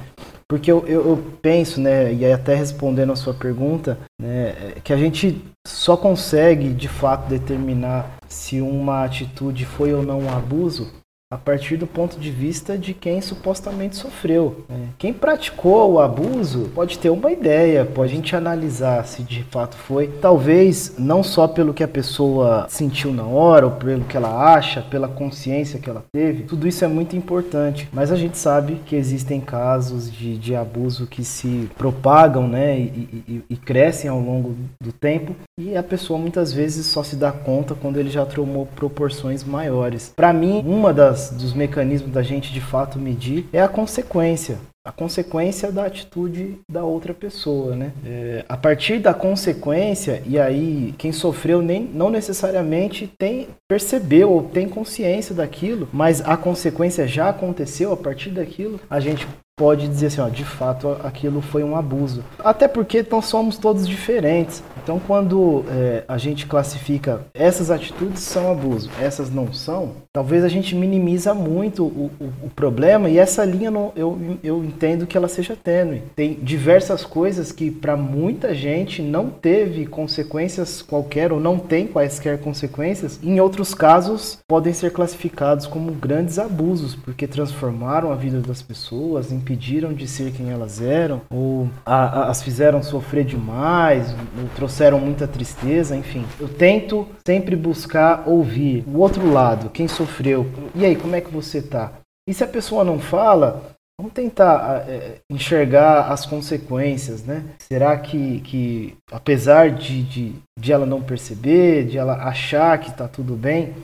Porque 0.49 0.73
eu, 0.73 0.87
eu, 0.87 1.07
eu, 1.07 1.25
penso, 1.43 1.79
né, 1.79 2.13
e 2.13 2.25
até 2.25 2.55
respondendo 2.55 3.13
a 3.13 3.17
sua 3.17 3.35
pergunta, 3.35 3.99
né, 4.19 4.73
é 4.77 4.81
que 4.83 4.95
a 4.95 4.97
gente 4.97 5.45
só 5.67 5.95
consegue 5.95 6.71
de 6.71 6.89
fato 6.89 7.29
determinar 7.29 8.17
se 8.27 8.61
uma 8.61 9.05
atitude 9.05 9.67
foi 9.67 9.93
ou 9.93 10.03
não 10.03 10.21
um 10.21 10.31
abuso 10.31 10.91
a 11.31 11.37
partir 11.37 11.77
do 11.77 11.87
ponto 11.87 12.19
de 12.19 12.31
vista 12.31 12.79
de 12.79 12.95
quem 12.95 13.21
supostamente 13.21 13.97
sofreu. 13.97 14.65
Né? 14.67 14.89
Quem 14.97 15.13
praticou 15.13 15.93
o 15.93 16.01
abuso 16.01 16.71
pode 16.75 16.99
ter 16.99 17.11
uma 17.11 17.31
ideia, 17.31 17.85
pode 17.85 18.13
a 18.13 18.15
gente 18.15 18.35
analisar 18.35 19.05
se 19.05 19.23
de 19.23 19.43
fato 19.45 19.77
foi. 19.77 20.07
Talvez 20.23 20.95
não 20.99 21.23
só 21.23 21.47
pelo 21.47 21.75
que 21.75 21.85
a 21.85 21.89
pessoa 21.89 22.65
sentiu 22.71 23.13
na 23.13 23.25
hora, 23.25 23.67
ou 23.67 23.73
pelo 23.73 24.05
que 24.05 24.17
ela 24.17 24.55
acha, 24.55 24.81
pela 24.81 25.07
consciência 25.07 25.79
que 25.79 25.91
ela 25.91 26.03
teve, 26.11 26.45
tudo 26.45 26.67
isso 26.67 26.83
é 26.83 26.89
muito 26.89 27.15
importante. 27.15 27.87
Mas 27.93 28.11
a 28.11 28.17
gente 28.17 28.39
sabe 28.39 28.81
que 28.87 28.97
existem 28.97 29.39
casos 29.39 30.11
de, 30.11 30.39
de 30.39 30.57
abuso 30.57 31.07
que 31.07 31.23
se 31.23 31.69
propagam 31.77 32.49
né, 32.49 32.79
e, 32.79 33.23
e, 33.29 33.45
e 33.51 33.57
crescem 33.57 34.09
ao 34.09 34.19
longo 34.19 34.57
do 34.83 34.93
tempo, 34.93 35.37
e 35.59 35.77
a 35.77 35.83
pessoa 35.83 36.19
muitas 36.19 36.55
vezes 36.55 36.87
só 36.87 37.03
se 37.03 37.17
dá 37.17 37.31
conta 37.31 37.75
quando 37.75 37.99
ele 37.99 38.09
já 38.09 38.25
tomou 38.25 38.65
proporções 38.65 39.45
maiores. 39.45 40.11
Para 40.17 40.33
mim, 40.33 40.63
uma 40.65 40.95
das 40.95 41.18
das, 41.19 41.31
dos 41.31 41.53
mecanismos 41.53 42.13
da 42.13 42.23
gente 42.23 42.53
de 42.53 42.61
fato 42.61 42.99
medir 42.99 43.47
é 43.53 43.61
a 43.61 43.69
consequência. 43.69 44.59
A 44.87 44.93
consequência 44.93 45.71
da 45.71 45.85
atitude 45.85 46.61
da 46.71 46.83
outra 46.83 47.13
pessoa, 47.13 47.77
né? 47.77 47.93
É, 48.07 48.45
a 48.49 48.57
partir 48.57 49.01
da 49.01 49.13
consequência, 49.13 50.23
e 50.25 50.39
aí 50.39 50.95
quem 50.97 51.13
sofreu 51.13 51.61
nem, 51.61 51.83
não 51.83 52.09
necessariamente 52.09 53.13
tem 53.19 53.49
percebeu 53.69 54.31
ou 54.31 54.45
tem 54.45 54.67
consciência 54.67 55.35
daquilo, 55.35 55.89
mas 55.93 56.23
a 56.23 56.39
consequência 56.39 57.07
já 57.07 57.29
aconteceu, 57.29 57.93
a 57.93 57.97
partir 57.97 58.31
daquilo 58.31 58.81
a 58.89 58.99
gente 58.99 59.27
pode 59.59 59.89
dizer 59.89 60.07
assim, 60.07 60.21
ó, 60.21 60.29
de 60.29 60.45
fato 60.45 60.97
aquilo 61.03 61.43
foi 61.43 61.65
um 61.65 61.77
abuso. 61.77 62.25
Até 62.39 62.69
porque 62.69 63.05
nós 63.11 63.27
somos 63.27 63.59
todos 63.59 63.87
diferentes. 63.87 64.63
Então, 64.83 64.99
quando 64.99 65.65
é, 65.69 66.05
a 66.09 66.17
gente 66.17 66.47
classifica 66.47 67.21
essas 67.35 67.71
atitudes 67.71 68.23
são 68.23 68.51
abuso, 68.51 68.89
essas 68.99 69.31
não 69.31 69.53
são, 69.53 69.93
talvez 70.13 70.45
a 70.45 70.49
gente 70.49 70.75
minimiza 70.75 71.35
muito 71.35 71.85
o, 71.85 72.11
o, 72.19 72.47
o 72.47 72.51
problema 72.51 73.11
e 73.11 73.19
essa 73.19 73.45
linha 73.45 73.71
não, 73.71 73.93
eu, 73.95 74.19
eu 74.43 74.65
entendo 74.65 75.07
que 75.07 75.17
ela 75.17 75.29
seja 75.29 75.55
tênue. 75.55 76.03
Tem 76.17 76.35
diversas 76.35 77.05
coisas 77.05 77.53
que 77.53 77.71
para 77.71 77.97
muita 77.97 78.55
gente 78.55 79.03
não 79.03 79.29
teve 79.29 79.85
consequências 79.85 80.81
qualquer 80.81 81.33
ou 81.33 81.41
não 81.41 81.59
tem 81.59 81.87
quaisquer 81.87 82.39
consequências. 82.39 83.19
Em 83.23 83.41
outros 83.41 83.75
casos, 83.75 84.39
podem 84.47 84.73
ser 84.73 84.93
classificados 84.93 85.67
como 85.67 85.93
grandes 85.93 86.39
abusos, 86.39 86.95
porque 86.95 87.27
transformaram 87.27 88.13
a 88.13 88.15
vida 88.15 88.41
das 88.41 88.63
pessoas 88.63 89.33
impediram 89.49 89.95
de 89.95 90.07
ser 90.07 90.33
quem 90.33 90.51
elas 90.51 90.83
eram, 90.83 91.23
ou 91.31 91.69
a, 91.85 92.05
a, 92.05 92.31
as 92.31 92.43
fizeram 92.43 92.83
sofrer 92.83 93.25
demais, 93.25 94.13
ou 94.39 94.49
trouxeram 94.55 95.01
muita 95.01 95.27
tristeza, 95.27 95.97
enfim. 95.97 96.27
Eu 96.39 96.49
tento 96.49 97.09
sempre 97.27 97.57
buscar 97.57 98.29
ouvir 98.29 98.85
o 98.87 98.99
outro 98.99 99.31
lado, 99.31 99.71
quem 99.71 99.89
sofreu. 99.89 100.47
E 100.75 100.85
aí, 100.85 100.95
como 100.95 101.17
é 101.17 101.21
que 101.21 101.31
você 101.31 101.63
tá? 101.63 101.93
E 102.29 102.35
se 102.35 102.45
a 102.45 102.49
pessoa 102.49 102.85
não 102.85 102.99
fala, 102.99 103.75
Vamos 104.01 104.13
tentar 104.13 104.89
é, 104.89 105.19
enxergar 105.29 106.13
as 106.13 106.25
consequências, 106.25 107.25
né? 107.25 107.45
Será 107.59 107.99
que, 107.99 108.41
que 108.43 108.97
apesar 109.11 109.73
de, 109.73 110.05
de, 110.05 110.35
de 110.57 110.73
ela 110.73 110.87
não 110.87 111.03
perceber, 111.03 111.85
de 111.85 111.99
ela 111.99 112.15
achar 112.15 112.79
que 112.79 112.91
está 112.91 113.09
tudo 113.09 113.35
bem, 113.35 113.75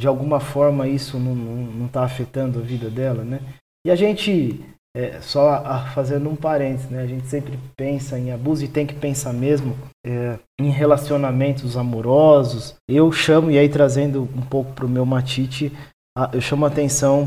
de 0.00 0.08
alguma 0.08 0.40
forma 0.40 0.88
isso 0.88 1.18
não 1.18 1.84
está 1.84 2.02
afetando 2.02 2.60
a 2.60 2.62
vida 2.62 2.88
dela, 2.88 3.24
né? 3.24 3.40
E 3.86 3.90
a 3.90 3.94
gente 3.94 4.64
é, 4.94 5.20
só 5.20 5.50
a, 5.64 5.90
fazendo 5.94 6.28
um 6.28 6.36
parênteses, 6.36 6.90
né? 6.90 7.02
A 7.02 7.06
gente 7.06 7.26
sempre 7.26 7.58
pensa 7.76 8.18
em 8.18 8.30
abuso 8.30 8.64
e 8.64 8.68
tem 8.68 8.86
que 8.86 8.94
pensar 8.94 9.32
mesmo 9.32 9.74
é, 10.06 10.38
em 10.60 10.70
relacionamentos 10.70 11.76
amorosos. 11.76 12.74
Eu 12.88 13.10
chamo, 13.10 13.50
e 13.50 13.58
aí 13.58 13.68
trazendo 13.68 14.28
um 14.36 14.42
pouco 14.42 14.72
para 14.72 14.86
o 14.86 14.88
meu 14.88 15.06
matite, 15.06 15.72
eu 16.30 16.42
chamo 16.42 16.66
atenção 16.66 17.26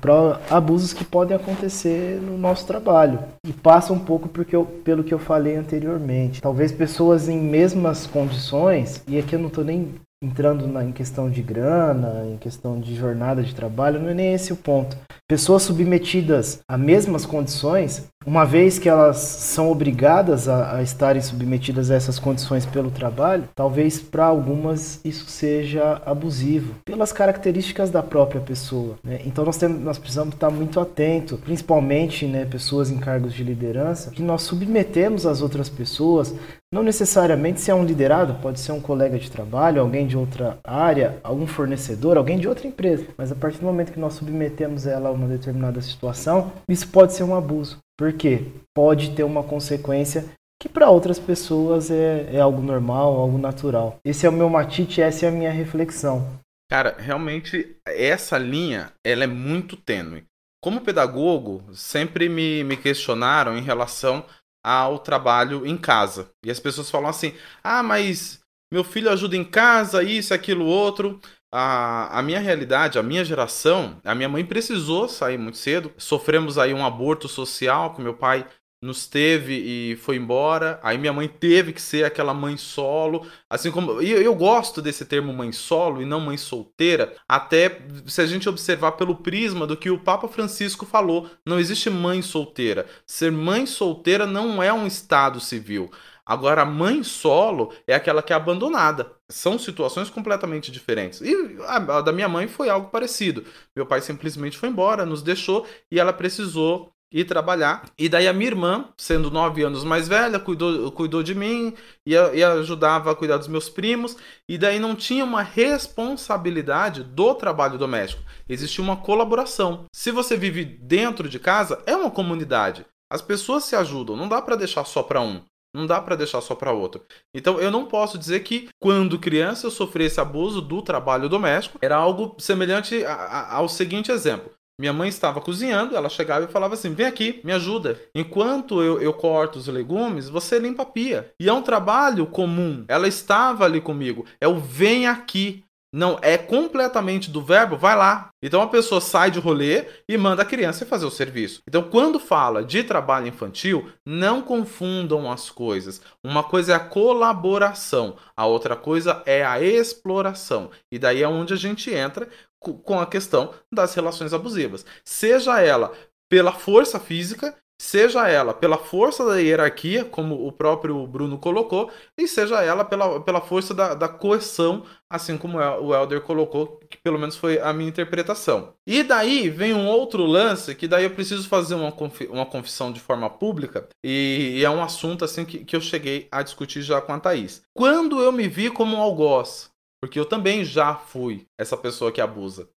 para 0.00 0.40
abusos 0.48 0.94
que 0.94 1.04
podem 1.04 1.36
acontecer 1.36 2.18
no 2.18 2.38
nosso 2.38 2.66
trabalho. 2.66 3.18
E 3.46 3.52
passa 3.52 3.92
um 3.92 3.98
pouco 3.98 4.26
porque 4.26 4.56
eu, 4.56 4.64
pelo 4.64 5.04
que 5.04 5.12
eu 5.12 5.18
falei 5.18 5.56
anteriormente. 5.56 6.40
Talvez 6.40 6.72
pessoas 6.72 7.28
em 7.28 7.38
mesmas 7.38 8.06
condições, 8.06 9.02
e 9.06 9.18
aqui 9.18 9.34
eu 9.34 9.38
não 9.38 9.48
estou 9.48 9.64
nem 9.64 9.94
entrando 10.22 10.66
na, 10.66 10.84
em 10.84 10.92
questão 10.92 11.30
de 11.30 11.40
grana, 11.40 12.26
em 12.26 12.36
questão 12.36 12.78
de 12.78 12.94
jornada 12.94 13.42
de 13.42 13.54
trabalho, 13.54 14.00
não 14.00 14.10
é 14.10 14.14
nem 14.14 14.34
esse 14.34 14.52
o 14.52 14.56
ponto. 14.56 14.96
Pessoas 15.26 15.62
submetidas 15.62 16.60
a 16.68 16.76
mesmas 16.76 17.24
condições, 17.24 18.08
uma 18.26 18.44
vez 18.44 18.78
que 18.78 18.88
elas 18.88 19.16
são 19.16 19.70
obrigadas 19.70 20.46
a, 20.46 20.76
a 20.76 20.82
estarem 20.82 21.22
submetidas 21.22 21.90
a 21.90 21.94
essas 21.94 22.18
condições 22.18 22.66
pelo 22.66 22.90
trabalho, 22.90 23.48
talvez 23.54 23.98
para 23.98 24.26
algumas 24.26 25.00
isso 25.04 25.24
seja 25.30 26.02
abusivo, 26.04 26.74
pelas 26.84 27.12
características 27.12 27.90
da 27.90 28.02
própria 28.02 28.40
pessoa. 28.40 28.96
Né? 29.02 29.20
Então 29.24 29.44
nós, 29.44 29.56
temos, 29.56 29.80
nós 29.80 29.98
precisamos 29.98 30.34
estar 30.34 30.50
muito 30.50 30.78
atentos, 30.78 31.40
principalmente 31.40 32.26
né, 32.26 32.44
pessoas 32.44 32.90
em 32.90 32.98
cargos 32.98 33.32
de 33.32 33.42
liderança, 33.42 34.10
que 34.10 34.22
nós 34.22 34.42
submetemos 34.42 35.24
as 35.24 35.40
outras 35.40 35.70
pessoas 35.70 36.34
não 36.72 36.84
necessariamente 36.84 37.60
se 37.60 37.68
é 37.68 37.74
um 37.74 37.84
liderado, 37.84 38.34
pode 38.34 38.60
ser 38.60 38.70
um 38.70 38.80
colega 38.80 39.18
de 39.18 39.28
trabalho, 39.28 39.80
alguém 39.80 40.06
de 40.06 40.16
outra 40.16 40.56
área, 40.62 41.18
algum 41.24 41.44
fornecedor, 41.44 42.16
alguém 42.16 42.38
de 42.38 42.46
outra 42.46 42.68
empresa. 42.68 43.06
Mas 43.18 43.32
a 43.32 43.34
partir 43.34 43.58
do 43.58 43.66
momento 43.66 43.90
que 43.90 43.98
nós 43.98 44.14
submetemos 44.14 44.86
ela 44.86 45.08
a 45.08 45.12
uma 45.12 45.26
determinada 45.26 45.80
situação, 45.80 46.52
isso 46.68 46.86
pode 46.86 47.12
ser 47.12 47.24
um 47.24 47.34
abuso. 47.34 47.78
Por 48.00 48.14
quê? 48.14 48.46
Pode 48.74 49.14
ter 49.14 49.24
uma 49.24 49.42
consequência 49.42 50.24
que 50.58 50.70
para 50.70 50.88
outras 50.88 51.18
pessoas 51.18 51.90
é, 51.90 52.34
é 52.34 52.40
algo 52.40 52.62
normal, 52.62 53.14
algo 53.14 53.36
natural. 53.36 53.98
Esse 54.02 54.24
é 54.24 54.28
o 54.30 54.32
meu 54.32 54.48
matite, 54.48 55.02
essa 55.02 55.26
é 55.26 55.28
a 55.28 55.32
minha 55.32 55.50
reflexão. 55.50 56.40
Cara, 56.70 56.96
realmente 56.98 57.76
essa 57.86 58.38
linha 58.38 58.90
ela 59.04 59.24
é 59.24 59.26
muito 59.26 59.76
tênue. 59.76 60.24
Como 60.64 60.80
pedagogo, 60.80 61.62
sempre 61.74 62.26
me, 62.26 62.64
me 62.64 62.74
questionaram 62.74 63.54
em 63.54 63.60
relação 63.60 64.24
ao 64.64 64.98
trabalho 64.98 65.66
em 65.66 65.76
casa. 65.76 66.30
E 66.42 66.50
as 66.50 66.58
pessoas 66.58 66.90
falam 66.90 67.10
assim: 67.10 67.34
ah, 67.62 67.82
mas 67.82 68.40
meu 68.72 68.82
filho 68.82 69.10
ajuda 69.10 69.36
em 69.36 69.44
casa, 69.44 70.02
isso, 70.02 70.32
aquilo, 70.32 70.64
outro. 70.64 71.20
A, 71.52 72.18
a 72.18 72.22
minha 72.22 72.38
realidade, 72.38 72.98
a 72.98 73.02
minha 73.02 73.24
geração, 73.24 74.00
a 74.04 74.14
minha 74.14 74.28
mãe 74.28 74.44
precisou 74.44 75.08
sair 75.08 75.36
muito 75.38 75.58
cedo. 75.58 75.92
Sofremos 75.98 76.58
aí 76.58 76.72
um 76.72 76.84
aborto 76.84 77.28
social, 77.28 77.92
que 77.94 78.00
meu 78.00 78.14
pai 78.14 78.46
nos 78.82 79.06
teve 79.06 79.54
e 79.54 79.96
foi 79.96 80.16
embora. 80.16 80.80
Aí 80.82 80.96
minha 80.96 81.12
mãe 81.12 81.28
teve 81.28 81.72
que 81.72 81.82
ser 81.82 82.04
aquela 82.04 82.32
mãe 82.32 82.56
solo, 82.56 83.26
assim 83.48 83.70
como 83.70 84.00
e 84.00 84.10
eu 84.10 84.34
gosto 84.34 84.80
desse 84.80 85.04
termo 85.04 85.32
mãe 85.32 85.52
solo 85.52 86.00
e 86.00 86.06
não 86.06 86.20
mãe 86.20 86.36
solteira, 86.36 87.14
até 87.28 87.80
se 88.06 88.22
a 88.22 88.26
gente 88.26 88.48
observar 88.48 88.92
pelo 88.92 89.16
prisma 89.16 89.66
do 89.66 89.76
que 89.76 89.90
o 89.90 89.98
Papa 89.98 90.28
Francisco 90.28 90.86
falou, 90.86 91.28
não 91.44 91.58
existe 91.58 91.90
mãe 91.90 92.22
solteira. 92.22 92.86
Ser 93.06 93.30
mãe 93.30 93.66
solteira 93.66 94.26
não 94.26 94.62
é 94.62 94.72
um 94.72 94.86
estado 94.86 95.40
civil. 95.40 95.90
Agora, 96.24 96.62
a 96.62 96.66
mãe 96.66 97.02
solo 97.02 97.72
é 97.86 97.94
aquela 97.94 98.22
que 98.22 98.32
é 98.32 98.36
abandonada. 98.36 99.12
São 99.30 99.58
situações 99.58 100.10
completamente 100.10 100.70
diferentes. 100.70 101.20
E 101.20 101.34
a, 101.66 102.00
da 102.00 102.12
minha 102.12 102.28
mãe 102.28 102.46
foi 102.46 102.68
algo 102.68 102.90
parecido. 102.90 103.44
Meu 103.74 103.86
pai 103.86 104.00
simplesmente 104.00 104.58
foi 104.58 104.68
embora, 104.68 105.06
nos 105.06 105.22
deixou 105.22 105.66
e 105.90 105.98
ela 105.98 106.12
precisou 106.12 106.92
ir 107.12 107.24
trabalhar. 107.24 107.90
E 107.98 108.08
daí 108.08 108.28
a 108.28 108.32
minha 108.32 108.50
irmã, 108.50 108.88
sendo 108.96 109.30
nove 109.30 109.62
anos 109.62 109.84
mais 109.84 110.06
velha, 110.06 110.38
cuidou, 110.38 110.92
cuidou 110.92 111.22
de 111.22 111.34
mim 111.34 111.74
e, 112.06 112.12
e 112.12 112.44
ajudava 112.44 113.10
a 113.10 113.16
cuidar 113.16 113.36
dos 113.36 113.48
meus 113.48 113.68
primos. 113.68 114.16
E 114.48 114.56
daí 114.56 114.78
não 114.78 114.94
tinha 114.94 115.24
uma 115.24 115.42
responsabilidade 115.42 117.02
do 117.02 117.34
trabalho 117.34 117.78
doméstico. 117.78 118.22
Existia 118.48 118.82
uma 118.82 118.96
colaboração. 118.96 119.86
Se 119.92 120.10
você 120.10 120.36
vive 120.36 120.64
dentro 120.64 121.28
de 121.28 121.38
casa, 121.38 121.82
é 121.86 121.96
uma 121.96 122.10
comunidade. 122.10 122.86
As 123.12 123.20
pessoas 123.20 123.64
se 123.64 123.74
ajudam, 123.74 124.16
não 124.16 124.28
dá 124.28 124.40
para 124.40 124.54
deixar 124.54 124.84
só 124.84 125.02
para 125.02 125.20
um. 125.20 125.42
Não 125.74 125.86
dá 125.86 126.00
para 126.00 126.16
deixar 126.16 126.40
só 126.40 126.54
para 126.54 126.72
outro. 126.72 127.04
Então 127.34 127.60
eu 127.60 127.70
não 127.70 127.86
posso 127.86 128.18
dizer 128.18 128.40
que 128.40 128.68
quando 128.80 129.18
criança 129.18 129.66
eu 129.66 129.70
sofri 129.70 130.04
esse 130.04 130.20
abuso 130.20 130.60
do 130.60 130.82
trabalho 130.82 131.28
doméstico 131.28 131.78
era 131.80 131.96
algo 131.96 132.34
semelhante 132.38 133.04
a, 133.04 133.14
a, 133.14 133.54
ao 133.56 133.68
seguinte 133.68 134.10
exemplo. 134.10 134.50
Minha 134.80 134.94
mãe 134.94 135.10
estava 135.10 135.42
cozinhando, 135.42 135.94
ela 135.94 136.08
chegava 136.08 136.46
e 136.46 136.50
falava 136.50 136.72
assim: 136.72 136.94
vem 136.94 137.04
aqui, 137.04 137.38
me 137.44 137.52
ajuda. 137.52 138.00
Enquanto 138.14 138.82
eu, 138.82 138.98
eu 138.98 139.12
corto 139.12 139.58
os 139.58 139.68
legumes, 139.68 140.30
você 140.30 140.58
limpa 140.58 140.84
a 140.84 140.86
pia. 140.86 141.30
E 141.38 141.50
é 141.50 141.52
um 141.52 141.60
trabalho 141.60 142.26
comum. 142.26 142.86
Ela 142.88 143.06
estava 143.06 143.66
ali 143.66 143.78
comigo. 143.82 144.24
É 144.40 144.48
o 144.48 144.56
vem 144.58 145.06
aqui. 145.06 145.62
Não, 145.92 146.18
é 146.22 146.38
completamente 146.38 147.30
do 147.30 147.42
verbo, 147.42 147.76
vai 147.76 147.96
lá. 147.96 148.30
Então 148.40 148.62
a 148.62 148.68
pessoa 148.68 149.00
sai 149.00 149.30
de 149.30 149.40
rolê 149.40 149.86
e 150.08 150.16
manda 150.16 150.42
a 150.42 150.46
criança 150.46 150.86
fazer 150.86 151.04
o 151.04 151.10
serviço. 151.10 151.62
Então, 151.66 151.82
quando 151.82 152.20
fala 152.20 152.62
de 152.64 152.84
trabalho 152.84 153.26
infantil, 153.26 153.90
não 154.06 154.40
confundam 154.40 155.30
as 155.30 155.50
coisas. 155.50 156.00
Uma 156.22 156.44
coisa 156.44 156.72
é 156.72 156.76
a 156.76 156.80
colaboração, 156.80 158.16
a 158.36 158.46
outra 158.46 158.76
coisa 158.76 159.22
é 159.26 159.44
a 159.44 159.60
exploração. 159.60 160.70
E 160.92 160.98
daí 160.98 161.22
é 161.22 161.28
onde 161.28 161.54
a 161.54 161.56
gente 161.56 161.92
entra 161.92 162.28
com 162.60 163.00
a 163.00 163.06
questão 163.06 163.52
das 163.72 163.94
relações 163.94 164.32
abusivas. 164.32 164.84
Seja 165.04 165.60
ela 165.60 165.92
pela 166.30 166.52
força 166.52 167.00
física 167.00 167.56
seja 167.80 168.28
ela 168.28 168.52
pela 168.52 168.76
força 168.76 169.24
da 169.24 169.38
hierarquia, 169.38 170.04
como 170.04 170.46
o 170.46 170.52
próprio 170.52 171.06
Bruno 171.06 171.38
colocou, 171.38 171.90
e 172.14 172.28
seja 172.28 172.62
ela 172.62 172.84
pela, 172.84 173.20
pela 173.20 173.40
força 173.40 173.72
da, 173.72 173.94
da 173.94 174.06
coerção, 174.06 174.84
assim 175.08 175.38
como 175.38 175.56
o 175.56 175.94
Elder 175.94 176.20
colocou, 176.20 176.78
que 176.90 176.98
pelo 176.98 177.18
menos 177.18 177.38
foi 177.38 177.58
a 177.58 177.72
minha 177.72 177.88
interpretação. 177.88 178.74
E 178.86 179.02
daí 179.02 179.48
vem 179.48 179.72
um 179.72 179.88
outro 179.88 180.26
lance, 180.26 180.74
que 180.74 180.86
daí 180.86 181.04
eu 181.04 181.10
preciso 181.10 181.48
fazer 181.48 181.74
uma, 181.74 181.90
confi 181.90 182.26
uma 182.26 182.44
confissão 182.44 182.92
de 182.92 183.00
forma 183.00 183.30
pública, 183.30 183.88
e, 184.04 184.56
e, 184.58 184.64
é 184.64 184.68
um 184.68 184.82
assunto 184.82 185.24
assim 185.24 185.46
que, 185.46 185.64
que 185.64 185.74
eu 185.74 185.80
cheguei 185.80 186.28
a 186.30 186.42
discutir 186.42 186.82
já 186.82 187.00
com 187.00 187.14
a 187.14 187.18
Thaís. 187.18 187.62
Quando 187.74 188.20
eu 188.20 188.30
me 188.30 188.46
vi 188.46 188.68
como 188.70 188.94
um 188.94 189.00
algoz, 189.00 189.70
porque 190.02 190.20
eu 190.20 190.26
também 190.26 190.66
já 190.66 190.94
fui 190.94 191.46
essa 191.58 191.78
pessoa 191.78 192.12
que 192.12 192.20
abusa. 192.20 192.68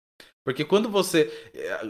Porque 0.44 0.64
quando 0.64 0.88
você. 0.88 1.30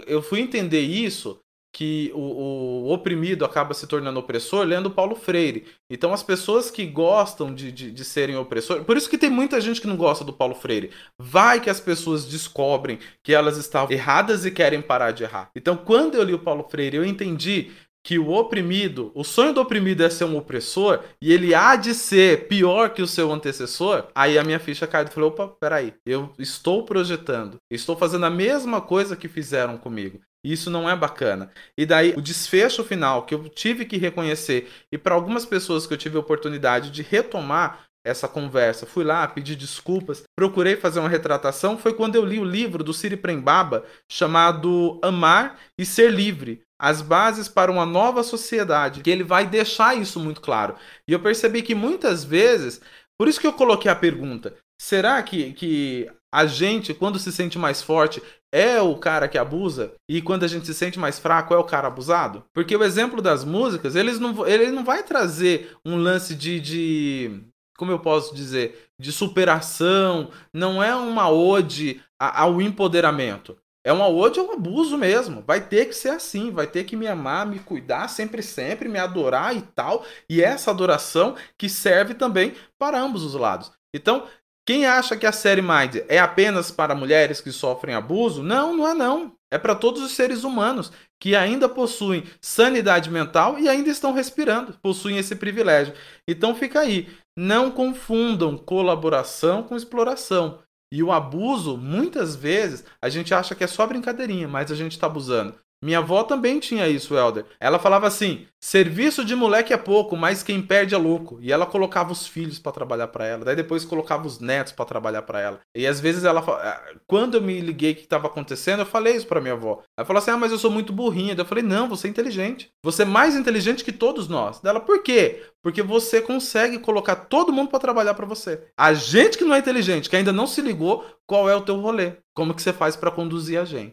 Eu 0.07 0.21
fui 0.21 0.41
entender 0.41 0.81
isso 0.81 1.41
que 1.73 2.13
o, 2.15 2.21
o, 2.21 2.93
oprimido 2.93 3.45
acaba 3.45 3.73
se 3.73 3.87
tornando 3.87 4.19
opressor 4.19 4.67
lendo 4.67 4.91
Paulo 4.91 5.15
Freire. 5.15 5.65
Então 5.91 6.13
as 6.13 6.23
pessoas 6.23 6.71
que 6.71 6.87
gostam 6.87 7.55
de, 7.55 7.73
de, 7.73 7.91
de 7.91 8.05
serem 8.05 8.37
opressores. 8.37 8.85
Por 8.85 8.97
isso 8.97 9.09
que 9.09 9.17
tem 9.17 9.31
muita 9.31 9.61
gente 9.61 9.81
que 9.81 9.87
não 9.87 9.97
gosta 9.97 10.25
do 10.25 10.33
Paulo 10.33 10.55
Freire. 10.55 10.91
Vai 11.19 11.61
que 11.61 11.71
as 11.71 11.81
pessoas 11.81 12.27
descobrem 12.27 12.99
que 13.25 13.35
elas 13.35 13.57
estavam 13.57 13.91
erradas 13.91 14.45
e 14.45 14.51
querem 14.51 14.83
parar 14.83 15.13
de 15.13 15.25
errar. 15.25 15.51
Então 15.57 15.77
quando 15.77 16.17
eu 16.17 16.23
li 16.23 16.35
o 16.35 16.39
Paulo 16.39 16.67
Freire, 16.69 16.99
eu 16.99 17.05
entendi 17.05 17.71
que 18.05 18.19
o 18.19 18.31
oprimido, 18.31 19.13
o 19.15 19.23
sonho 19.23 19.55
do 19.55 19.61
oprimido 19.61 20.03
é 20.03 20.11
ser 20.11 20.25
um 20.25 20.37
opressor 20.37 21.05
e 21.23 21.33
ele 21.33 21.55
há 21.55 21.77
de 21.77 21.95
ser 21.95 22.49
pior 22.49 22.91
que 22.91 23.01
o 23.01 23.07
seu 23.07 23.31
antecessor, 23.31 24.09
aí 24.15 24.37
a 24.37 24.43
minha 24.43 24.59
ficha 24.59 24.87
caiu 24.87 25.07
e 25.07 25.11
falou: 25.11 25.31
opa, 25.31 25.49
peraí, 25.49 25.95
eu 26.05 26.33
estou 26.39 26.85
projetando, 26.85 27.59
estou 27.71 27.97
fazendo 27.97 28.27
a 28.27 28.31
mesma 28.31 28.81
coisa 28.81 29.17
que 29.17 29.29
fizeram 29.29 29.79
comigo. 29.79 30.21
Isso 30.45 30.71
não 30.71 30.89
é 30.89 30.97
bacana. 30.97 31.51
E 31.79 31.87
daí 31.87 32.15
o 32.17 32.21
desfecho 32.21 32.83
final 32.83 33.25
que 33.25 33.35
eu 33.35 33.49
tive 33.49 33.85
que 33.85 33.97
reconhecer 33.97 34.71
e 34.91 34.99
para 34.99 35.15
algumas 35.15 35.47
pessoas 35.47 35.87
que 35.87 35.95
eu 35.95 35.99
tive 35.99 36.17
a 36.17 36.21
oportunidade 36.21 36.91
de 36.91 37.03
retomar 37.03 37.87
essa 38.05 38.27
conversa, 38.27 38.85
fui 38.85 39.05
lá 39.05 39.27
pedir 39.29 39.55
desculpas, 39.55 40.25
procurei 40.37 40.77
fazer 40.77 40.99
uma 40.99 41.09
retratação, 41.09 41.79
foi 41.79 41.95
quando 41.95 42.17
eu 42.17 42.25
li 42.25 42.39
o 42.39 42.45
livro 42.45 42.83
do 42.83 42.93
Siri 42.93 43.17
Prembaba 43.17 43.85
chamado 44.11 44.99
Amar 45.03 45.59
e 45.79 45.87
Ser 45.87 46.11
Livre, 46.11 46.63
as 46.81 47.01
bases 47.01 47.47
para 47.47 47.71
uma 47.71 47.87
nova 47.87 48.25
sociedade, 48.25 49.03
que 49.03 49.11
ele 49.11 49.23
vai 49.23 49.47
deixar 49.47 49.97
isso 49.97 50.19
muito 50.19 50.41
claro. 50.41 50.75
E 51.07 51.13
eu 51.13 51.21
percebi 51.21 51.63
que 51.63 51.77
muitas 51.77 52.25
vezes, 52.25 52.81
por 53.17 53.29
isso 53.29 53.41
que 53.41 53.47
eu 53.47 53.53
coloquei 53.53 53.89
a 53.89 53.95
pergunta, 53.95 54.57
será 54.81 55.23
que, 55.23 55.53
que 55.53 56.11
a 56.33 56.47
gente, 56.47 56.95
quando 56.95 57.19
se 57.19 57.31
sente 57.31 57.59
mais 57.59 57.83
forte, 57.83 58.23
é 58.51 58.81
o 58.81 58.97
cara 58.97 59.29
que 59.29 59.37
abusa 59.37 59.93
e 60.09 60.23
quando 60.23 60.45
a 60.45 60.49
gente 60.49 60.67
se 60.67 60.75
sente 60.75 60.99
mais 60.99 61.19
fraco 61.19 61.53
é 61.53 61.59
o 61.59 61.65
cara 61.65 61.89
abusado? 61.89 62.45
Porque 62.55 62.75
o 62.75 62.83
exemplo 62.83 63.21
das 63.21 63.45
músicas, 63.45 63.95
eles 63.95 64.19
não, 64.19 64.47
ele 64.47 64.71
não 64.71 64.85
vai 64.85 65.03
trazer 65.03 65.77
um 65.85 65.97
lance 65.97 66.35
de, 66.35 66.59
de 66.61 67.43
como 67.77 67.91
eu 67.91 67.99
posso 67.99 68.35
dizer, 68.35 68.89
de 68.99 69.13
superação, 69.13 70.31
não 70.53 70.83
é 70.83 70.95
uma 70.95 71.31
ode 71.31 72.01
ao 72.19 72.63
empoderamento. 72.63 73.57
É 73.85 73.93
uma 73.93 74.07
ode 74.07 74.39
ao 74.39 74.53
abuso 74.53 74.97
mesmo. 74.97 75.43
Vai 75.45 75.61
ter 75.61 75.87
que 75.87 75.95
ser 75.95 76.11
assim, 76.11 76.53
vai 76.53 76.69
ter 76.69 76.85
que 76.85 76.95
me 76.95 77.09
amar, 77.09 77.45
me 77.45 77.59
cuidar 77.59 78.07
sempre, 78.07 78.41
sempre, 78.41 78.89
me 78.89 78.99
adorar 78.99 79.57
e 79.57 79.63
tal. 79.63 80.05
E 80.31 80.41
essa 80.41 80.71
adoração 80.71 81.35
que 81.59 81.69
serve 81.69 82.15
também 82.15 82.55
para 82.79 83.01
ambos 83.01 83.25
os 83.25 83.35
lados. 83.35 83.73
Então, 83.95 84.27
quem 84.65 84.87
acha 84.87 85.17
que 85.17 85.27
a 85.27 85.33
série 85.33 85.61
Mind 85.61 85.97
é 86.09 86.19
apenas 86.19 86.71
para 86.71 86.95
mulheres 86.95 87.41
que 87.41 87.51
sofrem 87.51 87.95
abuso? 87.95 88.43
Não, 88.43 88.77
não 88.77 88.87
é 88.87 88.95
não. 88.95 89.35
É 89.51 89.59
para 89.59 89.75
todos 89.75 90.01
os 90.03 90.13
seres 90.13 90.45
humanos 90.45 90.93
que 91.21 91.35
ainda 91.37 91.69
possuem 91.69 92.25
sanidade 92.41 93.11
mental 93.11 93.59
e 93.59 93.69
ainda 93.69 93.91
estão 93.91 94.13
respirando, 94.13 94.79
possuem 94.83 95.19
esse 95.19 95.37
privilégio. 95.37 95.95
Então 96.27 96.55
fica 96.55 96.81
aí, 96.81 97.09
não 97.37 97.71
confundam 97.71 98.57
colaboração 98.57 99.63
com 99.63 99.77
exploração. 99.77 100.61
E 100.93 101.03
o 101.03 101.11
abuso, 101.11 101.77
muitas 101.77 102.37
vezes, 102.37 102.85
a 103.03 103.09
gente 103.09 103.33
acha 103.33 103.55
que 103.55 103.65
é 103.65 103.67
só 103.67 103.87
brincadeirinha, 103.87 104.47
mas 104.47 104.71
a 104.71 104.75
gente 104.75 104.93
está 104.93 105.07
abusando. 105.07 105.59
Minha 105.83 105.99
avó 105.99 106.23
também 106.23 106.61
tinha 106.61 106.87
isso, 106.87 107.17
Helder. 107.17 107.45
Ela 107.59 107.79
falava 107.79 108.07
assim: 108.07 108.47
serviço 108.61 109.25
de 109.25 109.35
moleque 109.35 109.73
é 109.73 109.77
pouco, 109.77 110.17
mas 110.17 110.43
quem 110.43 110.63
perde 110.63 110.95
é 110.95 110.99
louco. 110.99 111.39
E 111.41 111.51
ela 111.51 111.67
colocava 111.67 112.13
os 112.13 112.25
filhos 112.25 112.61
para 112.61 112.71
trabalhar 112.71 113.09
para 113.09 113.27
ela. 113.27 113.45
Daí 113.45 113.57
depois 113.57 113.85
colocava 113.85 114.25
os 114.25 114.39
netos 114.39 114.73
para 114.73 114.85
trabalhar 114.85 115.23
para 115.23 115.41
ela. 115.41 115.61
E 115.77 115.85
às 115.85 115.99
vezes 115.99 116.23
ela, 116.23 116.41
eh, 116.63 116.95
quando 117.09 117.37
eu 117.37 117.43
me 117.43 117.61
liguei 117.61 117.95
que 117.95 118.03
estava 118.03 118.29
acontecendo, 118.29 118.81
eu 118.81 118.87
falei 118.87 119.17
isso 119.17 119.27
para 119.27 119.41
minha 119.41 119.55
avó. 119.55 119.83
Ela 119.99 120.07
falou 120.07 120.19
assim: 120.23 120.31
ah, 120.31 120.37
mas 120.37 120.53
eu 120.53 120.59
sou 120.59 120.71
muito 120.71 120.93
burrinha. 120.93 121.35
Daí 121.35 121.45
eu 121.45 121.49
falei: 121.49 121.65
não, 121.65 121.89
você 121.89 122.07
é 122.07 122.11
inteligente. 122.11 122.71
Você 122.85 123.03
é 123.03 123.07
mais 123.07 123.35
inteligente 123.35 123.83
que 123.83 123.93
todos 123.93 124.29
nós. 124.29 124.61
Dela, 124.61 124.79
por 124.79 125.03
quê? 125.03 125.43
Porque 125.61 125.83
você 125.83 126.21
consegue 126.21 126.79
colocar 126.79 127.17
todo 127.17 127.53
mundo 127.53 127.71
para 127.71 127.81
trabalhar 127.81 128.15
para 128.15 128.27
você. 128.27 128.69
A 128.79 128.95
gente 128.95 129.37
que 129.37 129.45
não 129.45 129.55
é 129.55 129.59
inteligente, 129.59 130.09
que 130.09 130.15
ainda 130.15 130.33
não 130.33 130.47
se 130.47 130.61
ligou, 130.61 131.05
qual 131.27 131.49
é 131.49 131.57
o 131.57 131.63
teu 131.63 131.81
rolê? 131.81 132.13
Como 132.35 132.55
que 132.55 132.63
você 132.63 132.73
faz 132.73 132.95
para 132.95 133.11
conduzir 133.11 133.59
a 133.61 133.65
gente? 133.65 133.93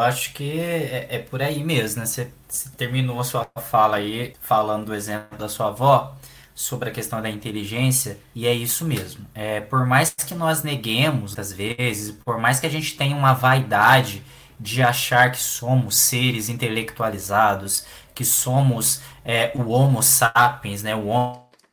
Acho 0.00 0.32
que 0.32 0.58
é, 0.58 1.06
é, 1.10 1.18
por 1.18 1.42
aí 1.42 1.62
mesmo, 1.62 2.00
né? 2.00 2.06
Você, 2.06 2.30
você 2.48 2.68
terminou 2.70 3.18
a 3.20 3.24
sua 3.24 3.46
fala 3.70 3.96
aí 3.96 4.34
falando 4.40 4.86
do 4.86 4.94
exemplo 4.94 5.38
da 5.38 5.48
sua 5.48 5.68
avó 5.68 6.14
sobre 6.54 6.88
a 6.88 6.92
questão 6.92 7.20
da 7.20 7.28
inteligência 7.28 8.18
e 8.34 8.46
é 8.46 8.54
isso 8.54 8.84
mesmo. 8.84 9.26
É, 9.34 9.60
por 9.60 9.86
mais 9.86 10.10
que 10.10 10.34
nós 10.34 10.62
neguemos 10.62 11.38
às 11.38 11.52
vezes, 11.52 12.12
por 12.24 12.38
mais 12.38 12.60
que 12.60 12.66
a 12.66 12.70
gente 12.70 12.96
tenha 12.96 13.16
uma 13.16 13.34
vaidade 13.34 14.22
de 14.58 14.82
achar 14.82 15.32
que 15.32 15.38
somos 15.38 15.96
seres 15.96 16.48
intelectualizados, 16.48 17.84
que 18.14 18.24
somos 18.24 19.02
é, 19.24 19.50
o 19.54 19.70
Homo 19.70 20.02
sapiens, 20.02 20.82
né, 20.82 20.94
o 20.94 21.08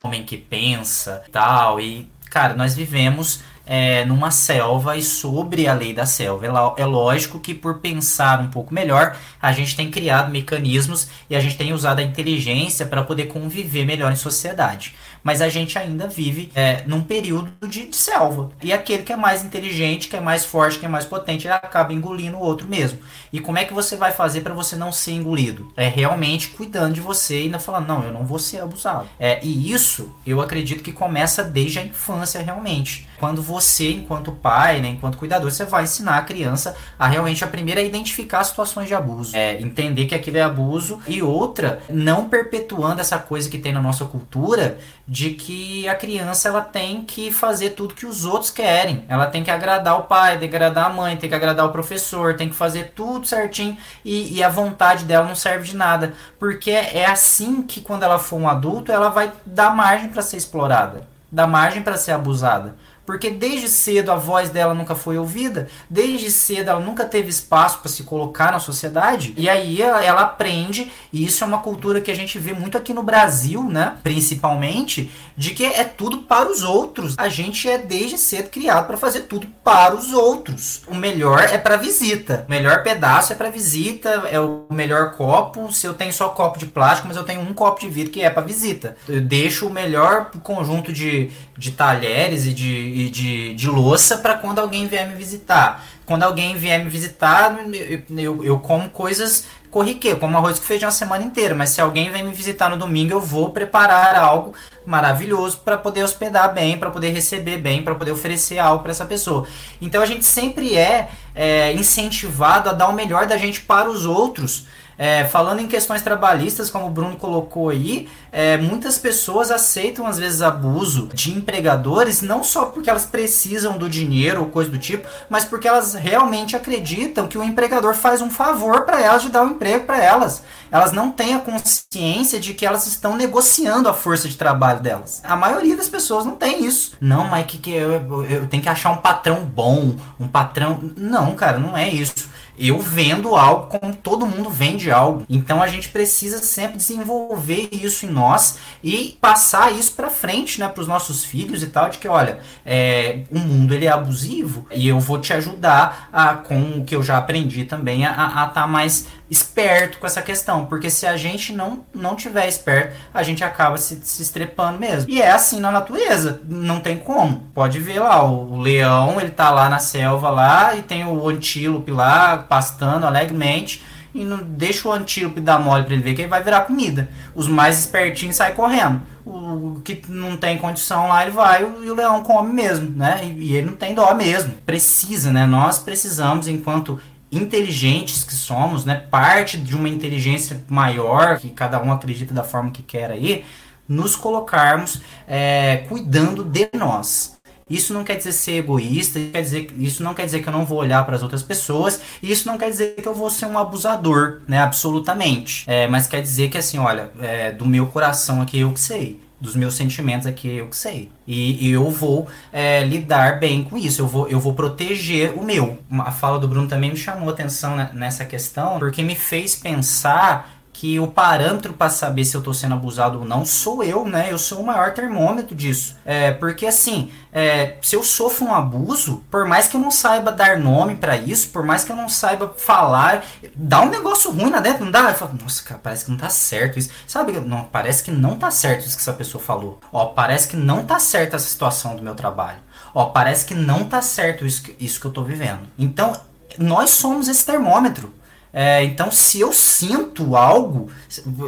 homem 0.04 0.26
que 0.26 0.38
pensa, 0.38 1.24
tal 1.32 1.80
e 1.80 2.10
cara, 2.32 2.56
nós 2.56 2.74
vivemos 2.74 3.42
é, 3.66 4.06
numa 4.06 4.32
selva 4.32 4.98
e 4.98 5.04
sobre 5.04 5.68
a 5.68 5.74
lei 5.74 5.94
da 5.94 6.06
selva. 6.06 6.48
É, 6.78 6.86
lógico 6.86 7.40
que 7.40 7.54
por 7.54 7.80
pensar 7.80 8.40
um 8.40 8.48
pouco 8.48 8.74
melhor, 8.74 9.18
a 9.40 9.52
gente 9.52 9.76
tem 9.76 9.92
criado 9.92 10.32
mecanismos 10.32 11.10
e 11.30 11.36
a 11.36 11.42
gente 11.42 11.58
tem 11.58 11.74
usado 11.74 12.00
a 12.00 12.04
inteligência 12.04 12.86
para 12.86 13.04
poder 13.04 13.26
conviver 13.26 13.86
melhor 13.86 14.12
em 14.12 14.16
sociedade 14.16 14.96
mas 15.24 15.42
a 15.42 15.50
gente 15.50 15.78
ainda 15.78 16.08
vive 16.08 16.52
é, 16.56 16.84
num 16.86 17.02
período 17.02 17.52
de, 17.68 17.88
de, 17.88 17.96
selva. 17.96 18.52
E 18.62 18.74
aquele 18.74 19.04
que 19.04 19.14
é 19.14 19.16
mais 19.16 19.44
inteligente, 19.44 20.08
que 20.08 20.16
é 20.16 20.22
mais 20.22 20.46
forte, 20.46 20.80
que 20.80 20.86
é 20.86 20.90
mais 20.90 21.06
potente, 21.06 21.48
acaba 21.48 21.94
engolindo 21.94 22.38
o 22.38 22.42
outro 22.42 22.68
mesmo. 22.68 23.00
E 23.32 23.40
como 23.40 23.58
é 23.58 23.66
que 23.66 23.74
você 23.74 23.96
vai 23.96 24.12
fazer 24.12 24.42
para 24.42 24.54
você 24.54 24.76
não 24.76 24.92
ser 24.92 25.14
engolido? 25.14 25.72
É 25.76 25.88
realmente 25.88 26.50
cuidando 26.50 26.94
de 26.94 27.02
você 27.02 27.42
e 27.42 27.44
ainda 27.44 27.60
falando, 27.60 27.88
não, 27.88 28.04
eu 28.04 28.12
não 28.12 28.26
vou 28.26 28.40
ser 28.40 28.62
abusado. 28.62 29.08
É, 29.20 29.40
e 29.44 29.72
isso 29.72 30.12
eu 30.26 30.42
acredito 30.42 30.84
que 30.84 30.92
começa 30.92 31.44
desde 31.44 31.80
a 31.80 31.86
infância 31.86 32.42
realmente. 32.42 33.08
Quando 33.20 33.42
você, 33.42 33.92
enquanto 33.92 34.32
pai, 34.32 34.82
né, 34.82 34.90
enquanto 34.90 35.18
cuidador, 35.18 35.52
você 35.52 35.64
vai 35.64 35.84
ensinar 35.84 36.18
a 36.18 36.24
criança 36.24 36.76
a 36.98 37.08
realmente 37.08 37.44
a 37.44 37.48
primeira 37.48 37.80
a 37.80 37.84
identificar 37.84 38.44
situações 38.44 38.88
de 38.88 38.96
abuso, 38.96 39.36
é, 39.36 39.62
entender 39.62 40.06
que 40.06 40.16
aquilo 40.16 40.38
é 40.38 40.42
abuso 40.42 41.00
e 41.08 41.22
outra, 41.22 41.82
não 41.90 42.28
perpetuando 42.28 43.00
essa 43.00 43.20
coisa 43.20 43.50
que 43.50 43.60
tem 43.60 43.72
na 43.72 43.82
nossa 43.82 44.06
cultura 44.06 44.80
de 45.12 45.32
que 45.32 45.90
a 45.90 45.94
criança 45.94 46.48
ela 46.48 46.62
tem 46.62 47.04
que 47.04 47.34
fazer 47.34 47.72
tudo 47.72 47.94
que 47.94 48.06
os 48.06 48.24
outros 48.24 48.50
querem. 48.50 49.04
Ela 49.10 49.28
tem 49.28 49.44
que 49.44 49.52
agradar 49.52 50.00
o 50.00 50.04
pai, 50.04 50.40
tem 50.40 50.50
que 50.50 50.56
agradar 50.56 50.86
a 50.86 50.94
mãe, 50.94 51.18
tem 51.18 51.30
que 51.30 51.36
agradar 51.36 51.66
o 51.66 51.72
professor, 51.74 52.38
tem 52.38 52.48
que 52.48 52.56
fazer 52.56 52.94
tudo 52.96 53.28
certinho 53.28 53.78
e, 54.06 54.38
e 54.38 54.42
a 54.42 54.48
vontade 54.48 55.04
dela 55.04 55.28
não 55.28 55.36
serve 55.36 55.68
de 55.68 55.76
nada. 55.76 56.14
Porque 56.40 56.72
é 56.72 57.06
assim 57.06 57.62
que 57.62 57.82
quando 57.82 58.04
ela 58.04 58.18
for 58.18 58.38
um 58.38 58.48
adulto, 58.48 58.90
ela 58.90 59.10
vai 59.10 59.34
dar 59.46 59.76
margem 59.76 60.08
para 60.08 60.22
ser 60.22 60.38
explorada, 60.38 61.06
dar 61.30 61.46
margem 61.46 61.82
para 61.82 61.98
ser 61.98 62.14
abusada 62.14 62.78
porque 63.12 63.30
desde 63.30 63.68
cedo 63.68 64.10
a 64.10 64.16
voz 64.16 64.50
dela 64.50 64.74
nunca 64.74 64.96
foi 64.96 65.18
ouvida, 65.18 65.68
desde 65.90 66.32
cedo 66.32 66.70
ela 66.70 66.80
nunca 66.80 67.04
teve 67.04 67.28
espaço 67.28 67.80
para 67.80 67.92
se 67.92 68.04
colocar 68.04 68.54
na 68.54 68.60
sociedade, 68.60 69.34
e 69.36 69.50
aí 69.50 69.82
ela, 69.82 70.02
ela, 70.02 70.22
aprende, 70.22 70.90
e 71.12 71.26
isso 71.26 71.44
é 71.44 71.48
uma 71.48 71.58
cultura 71.58 72.00
que 72.00 72.10
a 72.10 72.16
gente 72.16 72.40
vê 72.40 72.54
muito 72.54 72.78
aqui 72.78 72.94
no 72.94 73.04
Brasil, 73.04 73.66
né, 73.66 73.98
principalmente, 74.02 75.12
de 75.36 75.52
que 75.52 75.66
é 75.66 75.84
tudo 75.84 76.20
para 76.20 76.50
os 76.50 76.64
outros. 76.64 77.16
A 77.18 77.30
gente 77.30 77.70
é 77.70 77.78
desde 77.78 78.18
cedo 78.18 78.50
criado 78.50 78.88
para 78.88 78.98
fazer 78.98 79.22
tudo 79.22 79.48
para 79.64 79.96
os 79.96 80.14
outros. 80.14 80.82
O 80.88 80.96
melhor 80.96 81.42
é 81.42 81.58
para 81.58 81.78
visita, 81.78 82.46
o 82.48 82.52
melhor 82.52 82.84
pedaço 82.84 83.34
é 83.34 83.36
para 83.36 83.50
visita, 83.50 84.10
é 84.32 84.40
o 84.40 84.66
melhor 84.70 85.14
copo, 85.14 85.72
se 85.72 85.86
eu 85.86 85.94
tenho 85.94 86.14
só 86.14 86.30
copo 86.30 86.60
de 86.60 86.66
plástico, 86.66 87.08
mas 87.08 87.18
eu 87.18 87.24
tenho 87.24 87.42
um 87.42 87.54
copo 87.54 87.82
de 87.82 87.90
vidro 87.90 88.12
que 88.12 88.22
é 88.22 88.30
para 88.30 88.44
visita. 88.44 88.96
Eu 89.08 89.22
deixo 89.22 89.68
o 89.68 89.70
melhor 89.70 90.32
conjunto 90.44 90.92
de, 90.92 91.32
de 91.58 91.72
talheres 91.72 92.46
e 92.46 92.54
de, 92.54 92.70
e 92.70 93.10
de, 93.10 93.54
de 93.56 93.68
louça 93.68 94.18
para 94.18 94.36
quando 94.36 94.60
alguém 94.60 94.88
vier 94.88 95.08
me 95.08 95.16
visitar. 95.16 95.84
Quando 96.06 96.24
alguém 96.24 96.58
vier 96.58 96.84
me 96.84 96.90
visitar, 96.90 97.58
eu, 97.74 98.04
eu, 98.18 98.44
eu 98.44 98.60
como 98.60 98.90
coisas 98.90 99.46
corriqueiras, 99.72 100.20
como 100.20 100.38
arroz 100.38 100.60
com 100.60 100.66
feijão 100.66 100.90
a 100.90 100.92
semana 100.92 101.24
inteira. 101.24 101.56
Mas 101.56 101.70
se 101.70 101.82
alguém 101.82 102.12
vem 102.12 102.24
me 102.24 102.34
visitar 102.34 102.70
no 102.70 102.78
domingo, 102.78 103.14
eu 103.14 103.22
vou 103.22 103.52
preparar 103.52 104.16
algo 104.16 104.54
maravilhoso 104.86 105.60
para 105.60 105.78
poder 105.78 106.04
hospedar 106.04 106.54
bem, 106.54 106.78
para 106.78 106.90
poder 106.90 107.12
receber 107.12 107.58
bem, 107.58 107.84
para 107.84 107.96
poder 107.96 108.12
oferecer 108.12 108.60
algo 108.60 108.82
para 108.82 108.92
essa 108.92 109.06
pessoa. 109.06 109.48
Então 109.82 110.02
a 110.02 110.06
gente 110.06 110.26
sempre 110.26 110.78
é, 110.78 111.10
é 111.36 111.74
incentivado 111.74 112.70
a 112.70 112.74
dar 112.74 112.88
o 112.88 112.94
melhor 112.94 113.26
da 113.28 113.38
gente 113.38 113.62
para 113.62 113.90
os 113.90 114.06
outros 114.06 114.66
é, 115.02 115.26
falando 115.26 115.62
em 115.62 115.68
questões 115.68 116.04
trabalhistas, 116.04 116.70
como 116.70 116.86
o 116.86 116.90
Bruno 116.92 117.16
colocou 117.16 117.70
aí, 117.70 118.08
é, 118.32 118.56
muitas 118.58 119.00
pessoas 119.00 119.50
aceitam 119.50 120.06
às 120.06 120.20
vezes 120.20 120.44
abuso 120.44 121.10
de 121.12 121.32
empregadores, 121.32 122.22
não 122.22 122.44
só 122.44 122.66
porque 122.66 122.88
elas 122.88 123.08
precisam 123.08 123.80
do 123.80 123.90
dinheiro 123.90 124.42
ou 124.42 124.50
coisa 124.50 124.70
do 124.70 124.78
tipo, 124.78 125.08
mas 125.28 125.44
porque 125.44 125.68
elas 125.68 125.96
realmente 125.96 126.56
acreditam 126.56 127.28
que 127.28 127.36
o 127.36 127.44
empregador 127.44 127.96
faz 127.96 128.22
um 128.22 128.30
favor 128.30 128.86
para 128.86 129.02
elas 129.02 129.24
de 129.24 129.30
dar 129.30 129.42
um 129.42 129.54
emprego 129.54 129.86
para 129.86 130.04
elas. 130.04 130.44
Elas 130.72 130.92
não 130.92 131.12
têm 131.12 131.34
a 131.34 131.40
consciência 131.40 132.40
de 132.40 132.54
que 132.54 132.64
elas 132.64 132.86
estão 132.86 133.16
negociando 133.16 133.90
a 133.90 133.94
força 133.96 134.30
de 134.30 134.38
trabalho 134.38 134.82
delas. 134.82 135.20
A 135.24 135.36
maioria 135.36 135.76
das 135.76 135.90
pessoas 135.90 136.28
não 136.28 136.36
tem 136.36 136.64
isso. 136.64 136.94
Não, 137.02 137.28
mas 137.28 137.48
que, 137.48 137.58
que 137.58 137.72
eu, 137.72 138.24
eu 138.26 138.48
tenho 138.48 138.62
que 138.62 138.70
achar 138.70 138.92
um 138.92 138.98
patrão 138.98 139.44
bom, 139.44 139.96
um 140.20 140.28
patrão. 140.28 140.80
Não, 140.96 141.36
cara, 141.36 141.58
não 141.58 141.76
é 141.76 141.90
isso 141.90 142.30
eu 142.58 142.80
vendo 142.80 143.36
algo 143.36 143.68
como 143.68 143.96
todo 143.96 144.26
mundo 144.26 144.50
vende 144.50 144.92
algo. 144.92 145.26
Então 145.30 145.62
a 145.62 145.68
gente 145.68 145.90
precisa 145.90 146.40
sempre 146.40 146.78
desenvolver 146.78 147.70
isso 147.72 148.06
em 148.06 148.10
nós 148.10 148.58
e 148.84 149.18
passar 149.20 149.72
isso 149.74 149.94
para 149.94 150.10
frente, 150.10 150.60
né, 150.60 150.68
para 150.68 150.82
os 150.82 150.88
nossos 150.88 151.24
filhos 151.24 151.64
e 151.64 151.68
tal, 151.68 151.90
de 151.90 151.98
que 151.98 152.08
olha, 152.08 152.40
é, 152.66 153.22
o 153.32 153.40
mundo 153.40 153.74
ele 153.74 153.86
é 153.86 153.92
abusivo 153.92 154.66
e 154.72 154.88
eu 154.88 155.00
vou 155.00 155.20
te 155.20 155.34
ajudar 155.34 156.10
a, 156.12 156.34
com 156.36 156.80
o 156.80 156.86
que 156.86 156.96
eu 156.96 157.04
já 157.04 157.18
aprendi 157.18 157.66
também 157.66 158.06
a 158.06 158.12
estar 158.12 158.48
tá 158.48 158.68
mais 158.68 159.08
esperto 159.32 159.98
com 159.98 160.06
essa 160.06 160.22
questão, 160.22 160.66
porque 160.66 160.90
se 160.90 161.08
a 161.08 161.16
gente 161.16 161.54
não 161.54 161.86
não 161.96 162.18
tiver 162.18 162.50
esperto, 162.50 162.98
a 163.14 163.24
gente 163.24 163.46
acaba 163.46 163.78
se, 163.78 164.02
se 164.04 164.22
estrepando 164.22 164.78
mesmo. 164.78 165.10
E 165.10 165.22
é 165.22 165.32
assim 165.32 165.62
na 165.62 165.72
natureza, 165.72 166.42
não 166.46 166.82
tem 166.82 166.98
como. 166.98 167.48
Pode 167.54 167.80
ver 167.80 168.00
lá, 168.00 168.22
o, 168.26 168.60
leão, 168.60 169.22
ele 169.22 169.32
tá 169.32 169.50
lá 169.50 169.70
na 169.70 169.80
selva 169.80 170.30
lá 170.30 170.76
e 170.76 170.82
tem 170.82 171.06
o 171.06 171.30
antílope 171.30 171.92
lá 171.92 172.40
pastando 172.40 173.06
alegremente 173.06 173.82
e 174.14 174.26
não 174.26 174.40
deixa 174.40 174.90
o 174.90 174.92
antílope 174.92 175.40
dar 175.40 175.60
mole 175.60 175.86
para 175.86 175.94
ele 175.94 176.04
ver 176.04 176.14
que 176.14 176.22
ele 176.24 176.28
vai 176.28 176.44
virar 176.44 176.62
comida. 176.62 177.08
Os 177.34 177.48
mais 177.48 177.80
espertinhos 177.80 178.36
saem 178.36 178.54
correndo. 178.54 179.02
O 179.26 179.80
que 179.82 180.02
não 180.10 180.36
tem 180.36 180.58
condição 180.58 181.08
lá, 181.08 181.22
ele 181.22 181.32
vai 181.32 181.62
e 181.62 181.90
o 181.90 181.96
leão 181.96 182.22
come 182.22 182.52
mesmo, 182.52 182.90
né? 182.98 183.22
E 183.38 183.56
ele 183.56 183.68
não 183.68 183.78
tem 183.78 183.96
dó 183.96 184.14
mesmo. 184.14 184.54
Precisa, 184.66 185.32
né? 185.32 185.46
Nós 185.46 185.80
precisamos, 185.80 186.50
enquanto 186.50 187.00
inteligentes 187.32 188.24
que 188.24 188.34
somos, 188.34 188.84
né, 188.84 188.96
parte 189.10 189.58
de 189.58 189.76
uma 189.76 189.88
inteligência 189.88 190.64
maior, 190.68 191.40
que 191.40 191.50
cada 191.50 191.82
um 191.82 191.92
acredita 191.92 192.34
da 192.34 192.44
forma 192.44 192.72
que 192.72 192.84
quer 192.84 193.12
aí, 193.12 193.46
nos 193.88 194.16
colocarmos 194.16 195.02
é, 195.28 195.86
cuidando 195.90 196.44
de 196.44 196.70
nós. 196.74 197.40
Isso 197.70 197.94
não 197.94 198.04
quer 198.04 198.18
dizer 198.18 198.34
ser 198.34 198.58
egoísta, 198.58 199.18
quer 199.32 199.42
dizer, 199.42 199.74
isso 199.78 200.04
não 200.04 200.14
quer 200.14 200.26
dizer 200.26 200.42
que 200.42 200.50
eu 200.50 200.52
não 200.52 200.66
vou 200.66 200.80
olhar 200.80 201.06
para 201.06 201.16
as 201.16 201.24
outras 201.24 201.42
pessoas, 201.42 202.02
isso 202.22 202.46
não 202.46 202.58
quer 202.58 202.70
dizer 202.70 202.96
que 202.96 203.08
eu 203.08 203.14
vou 203.14 203.30
ser 203.30 203.46
um 203.46 203.58
abusador, 203.58 204.42
né? 204.46 204.60
Absolutamente. 204.60 205.64
É, 205.68 205.88
mas 205.88 206.06
quer 206.06 206.22
dizer 206.22 206.50
que 206.50 206.58
assim, 206.58 206.80
olha, 206.80 207.12
é, 207.22 207.52
do 207.54 207.66
meu 207.66 207.88
coração 207.88 208.42
aqui 208.42 208.60
eu 208.60 208.74
que 208.74 208.80
sei 208.80 209.31
dos 209.42 209.56
meus 209.56 209.74
sentimentos 209.74 210.28
aqui, 210.28 210.48
eu 210.48 210.68
que 210.68 210.78
sei. 210.78 211.12
E, 211.26 211.68
e 211.68 211.72
eu 211.72 211.90
vou 211.90 212.28
é, 212.54 212.84
lidar 212.84 213.40
bem 213.40 213.64
com 213.64 213.78
isso, 213.78 214.04
eu 214.04 214.08
vou, 214.08 214.28
eu 214.28 214.40
vou 214.40 214.54
proteger 214.54 215.34
o 215.36 215.44
meu. 215.44 215.80
A 215.90 216.12
fala 216.12 216.38
do 216.38 216.48
Bruno 216.48 216.68
também 216.68 216.92
me 216.92 216.98
chamou 216.98 217.30
atenção 217.30 217.76
nessa 217.94 218.24
questão, 218.24 218.78
porque 218.78 219.02
me 219.02 219.16
fez 219.16 219.56
pensar 219.56 220.61
que 220.82 221.00
o 221.00 221.06
parâmetro 221.06 221.74
para 221.74 221.92
saber 221.92 222.26
se 222.26 222.36
eu 222.36 222.40
estou 222.40 222.56
sendo 222.56 222.74
abusado 222.74 223.20
ou 223.20 223.24
não 223.24 223.46
sou 223.46 223.84
eu, 223.84 224.04
né? 224.04 224.30
Eu 224.32 224.40
sou 224.40 224.62
o 224.62 224.66
maior 224.66 224.96
termômetro 224.96 225.54
disso. 225.54 225.96
É, 226.04 226.32
porque 226.32 226.66
assim, 226.66 227.12
é, 227.32 227.78
se 227.84 227.96
eu 227.96 228.04
sofro 228.04 228.48
um 228.48 228.56
abuso, 228.56 229.24
por 229.30 229.46
mais 229.46 229.68
que 229.68 229.78
eu 229.78 229.80
não 229.80 229.92
saiba 229.92 230.32
dar 230.32 230.58
nome 230.58 230.96
para 230.96 231.16
isso, 231.16 231.50
por 231.50 231.64
mais 231.64 231.84
que 231.84 231.92
eu 231.92 231.96
não 231.96 232.10
saiba 232.10 232.56
falar, 232.58 233.24
dá 233.56 233.82
um 233.82 233.92
negócio 233.92 234.32
ruim 234.32 234.50
lá 234.50 234.60
dentro, 234.60 234.84
não 234.84 234.92
dá? 234.92 235.10
Eu 235.10 235.14
falo, 235.14 235.38
nossa, 235.40 235.62
cara, 235.62 235.80
parece 235.84 236.06
que 236.06 236.10
não 236.10 236.18
tá 236.18 236.30
certo 236.30 236.80
isso. 236.80 236.90
Sabe, 237.06 237.34
não, 237.34 237.66
parece 237.66 238.02
que 238.02 238.10
não 238.10 238.36
tá 238.36 238.50
certo 238.50 238.88
isso 238.88 238.96
que 238.96 239.04
essa 239.04 239.14
pessoa 239.14 239.44
falou. 239.44 239.80
Ó, 239.94 240.06
parece 240.08 240.48
que 240.48 240.58
não 240.58 240.84
tá 240.84 240.98
certo 240.98 241.36
essa 241.36 241.48
situação 241.48 241.96
do 241.96 242.02
meu 242.02 242.16
trabalho. 242.16 242.58
Ó, 242.92 243.06
parece 243.06 243.46
que 243.46 243.54
não 243.54 243.86
tá 243.86 244.02
certo 244.02 244.48
isso, 244.48 244.64
isso 244.80 245.00
que 245.00 245.06
eu 245.06 245.12
tô 245.12 245.24
vivendo. 245.24 245.62
Então, 245.78 246.20
nós 246.58 246.90
somos 246.90 247.28
esse 247.28 247.46
termômetro. 247.46 248.12
É, 248.54 248.84
então, 248.84 249.10
se 249.12 249.40
eu 249.40 249.54
sinto 249.54 250.36
algo, 250.36 250.90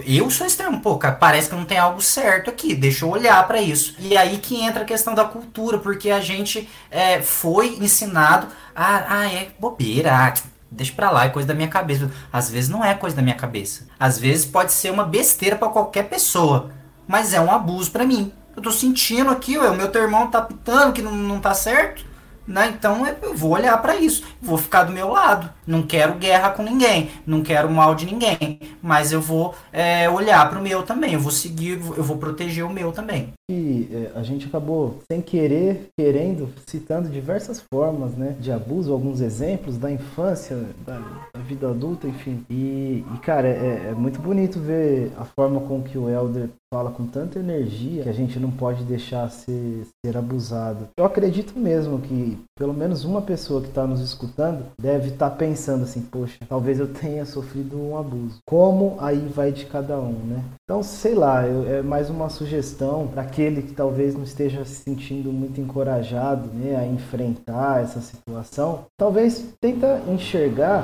eu 0.06 0.30
sou 0.30 0.48
extremo. 0.48 0.80
Pô, 0.80 0.98
cara, 0.98 1.16
parece 1.16 1.50
que 1.50 1.56
não 1.56 1.66
tem 1.66 1.78
algo 1.78 2.02
certo 2.02 2.50
aqui. 2.50 2.74
Deixa 2.74 3.06
eu 3.06 3.10
olhar 3.10 3.46
para 3.46 3.62
isso. 3.62 3.96
E 4.00 4.16
aí 4.16 4.38
que 4.38 4.62
entra 4.62 4.84
a 4.84 4.86
questão 4.86 5.14
da 5.14 5.26
cultura, 5.26 5.78
porque 5.78 6.10
a 6.10 6.22
gente 6.22 6.70
é, 6.90 7.22
foi 7.22 7.78
ensinado 7.82 8.48
a. 8.76 9.20
Ah, 9.20 9.34
é 9.34 9.50
bobeira. 9.60 10.14
Ah, 10.14 10.34
deixa 10.72 10.94
pra 10.94 11.12
lá, 11.12 11.26
é 11.26 11.30
coisa 11.30 11.48
da 11.48 11.54
minha 11.54 11.68
cabeça. 11.68 12.10
Às 12.32 12.50
vezes 12.50 12.70
não 12.70 12.84
é 12.84 12.94
coisa 12.94 13.16
da 13.16 13.22
minha 13.22 13.36
cabeça. 13.36 13.86
Às 14.00 14.18
vezes 14.18 14.46
pode 14.46 14.72
ser 14.72 14.92
uma 14.92 15.04
besteira 15.04 15.58
para 15.58 15.70
qualquer 15.70 16.04
pessoa. 16.04 16.72
Mas 17.06 17.34
é 17.34 17.42
um 17.42 17.52
abuso 17.52 17.92
para 17.92 18.06
mim. 18.06 18.32
Eu 18.56 18.62
tô 18.62 18.72
sentindo 18.72 19.30
aqui, 19.30 19.58
o 19.58 19.74
meu 19.74 19.90
teu 19.90 20.04
irmão 20.04 20.28
tá 20.28 20.42
pitando 20.42 20.94
que 20.94 21.02
não, 21.02 21.12
não 21.12 21.40
tá 21.40 21.54
certo. 21.54 22.06
Né? 22.46 22.74
Então 22.78 23.08
eu 23.22 23.36
vou 23.36 23.52
olhar 23.52 23.78
para 23.82 23.96
isso, 23.96 24.24
vou 24.42 24.58
ficar 24.58 24.84
do 24.84 24.92
meu 24.92 25.10
lado. 25.10 25.50
Não 25.66 25.84
quero 25.84 26.16
guerra 26.16 26.50
com 26.52 26.64
ninguém, 26.64 27.10
não 27.26 27.42
quero 27.42 27.70
mal 27.70 27.96
de 27.96 28.06
ninguém, 28.06 28.60
mas 28.82 29.12
eu 29.12 29.22
vou 29.22 29.56
é, 29.72 30.10
olhar 30.10 30.50
para 30.50 30.60
o 30.60 30.62
meu 30.62 30.84
também, 30.84 31.14
eu 31.14 31.20
vou 31.20 31.32
seguir, 31.32 31.80
eu 31.98 32.04
vou 32.04 32.18
proteger 32.18 32.66
o 32.66 32.70
meu 32.70 32.92
também. 32.92 33.34
E 33.50 33.90
é, 33.92 34.12
a 34.18 34.24
gente 34.24 34.48
acabou, 34.48 35.00
sem 35.12 35.22
querer, 35.22 35.90
querendo, 35.98 36.50
citando 36.66 37.10
diversas 37.10 37.64
formas 37.74 38.14
né, 38.14 38.36
de 38.40 38.52
abuso, 38.52 38.92
alguns 38.92 39.22
exemplos 39.22 39.78
da 39.78 39.92
infância, 39.92 40.58
da, 40.86 41.00
da 41.34 41.42
vida 41.42 41.70
adulta, 41.70 42.08
enfim. 42.08 42.46
E, 42.50 43.04
e 43.14 43.18
cara, 43.22 43.48
é, 43.48 43.90
é, 43.90 43.94
muito 43.94 44.20
bonito 44.20 44.60
ver 44.60 45.12
a 45.18 45.26
forma 45.26 45.60
com 45.62 45.82
que 45.82 45.98
o 45.98 46.10
Elder 46.10 46.50
fala 46.74 46.90
com 46.90 47.06
tanta 47.06 47.38
energia 47.38 48.02
que 48.02 48.10
a 48.10 48.14
gente 48.14 48.40
não 48.40 48.50
pode 48.50 48.84
deixar 48.84 49.30
ser, 49.30 49.86
ser 50.04 50.18
abusado. 50.18 50.88
Eu 50.98 51.06
acredito 51.06 51.58
mesmo 51.60 52.00
que 52.00 52.40
pelo 52.58 52.74
menos 52.74 53.04
uma 53.04 53.22
pessoa 53.22 53.62
que 53.62 53.68
está 53.68 53.86
nos 53.86 54.02
escutando 54.02 54.66
deve 54.82 55.10
estar 55.10 55.30
tá 55.30 55.36
pensando 55.36 55.53
assim, 55.54 56.02
poxa, 56.02 56.38
talvez 56.48 56.80
eu 56.80 56.88
tenha 56.88 57.26
sofrido 57.26 57.78
um 57.78 57.98
abuso. 57.98 58.40
Como 58.46 58.98
aí 59.00 59.20
vai 59.34 59.52
de 59.52 59.66
cada 59.66 59.98
um, 60.00 60.14
né? 60.14 60.44
Então, 60.64 60.84
sei 60.84 61.14
lá, 61.14 61.46
eu, 61.48 61.68
é 61.68 61.82
mais 61.82 62.10
uma 62.10 62.30
sugestão 62.30 63.08
para 63.08 63.22
aquele 63.22 63.62
que 63.62 63.74
talvez 63.74 64.14
não 64.16 64.24
esteja 64.24 64.66
se 64.66 64.84
sentindo 64.84 65.32
muito 65.32 65.60
encorajado 65.60 66.50
né, 66.54 66.76
a 66.76 66.86
enfrentar 66.86 67.82
essa 67.82 68.02
situação. 68.02 68.86
Talvez 68.98 69.54
tenta 69.62 70.02
enxergar 70.08 70.84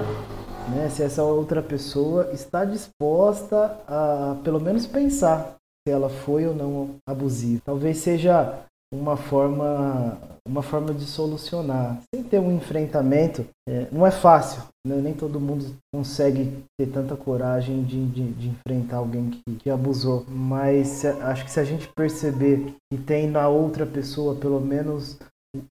né, 0.70 0.90
se 0.90 1.04
essa 1.04 1.24
outra 1.24 1.62
pessoa 1.62 2.30
está 2.32 2.66
disposta 2.66 3.78
a 3.88 4.38
pelo 4.44 4.60
menos 4.60 4.86
pensar 4.86 5.56
se 5.88 5.94
ela 5.94 6.10
foi 6.10 6.46
ou 6.46 6.54
não 6.54 6.96
abusiva. 7.08 7.62
Talvez 7.66 7.98
seja 7.98 8.60
uma 8.94 9.16
forma 9.16 10.18
uma 10.48 10.64
forma 10.64 10.94
de 10.94 11.06
solucionar 11.06 12.00
sem 12.14 12.24
ter 12.24 12.40
um 12.40 12.56
enfrentamento 12.56 13.46
é, 13.68 13.88
não 13.92 14.06
é 14.06 14.12
fácil 14.12 14.64
né? 14.86 14.96
nem 14.96 15.14
todo 15.14 15.40
mundo 15.40 15.76
consegue 15.94 16.64
ter 16.80 16.88
tanta 16.88 17.16
coragem 17.16 17.84
de, 17.84 18.06
de, 18.08 18.32
de 18.32 18.48
enfrentar 18.50 18.98
alguém 18.98 19.30
que, 19.30 19.56
que 19.56 19.70
abusou 19.70 20.26
mas 20.28 20.88
se, 20.88 21.08
acho 21.08 21.46
que 21.46 21.52
se 21.52 21.60
a 21.60 21.64
gente 21.64 21.88
perceber 21.96 22.74
que 22.92 22.98
tem 22.98 23.30
na 23.30 23.48
outra 23.48 23.86
pessoa 23.86 24.36
pelo 24.36 24.60
menos 24.60 25.20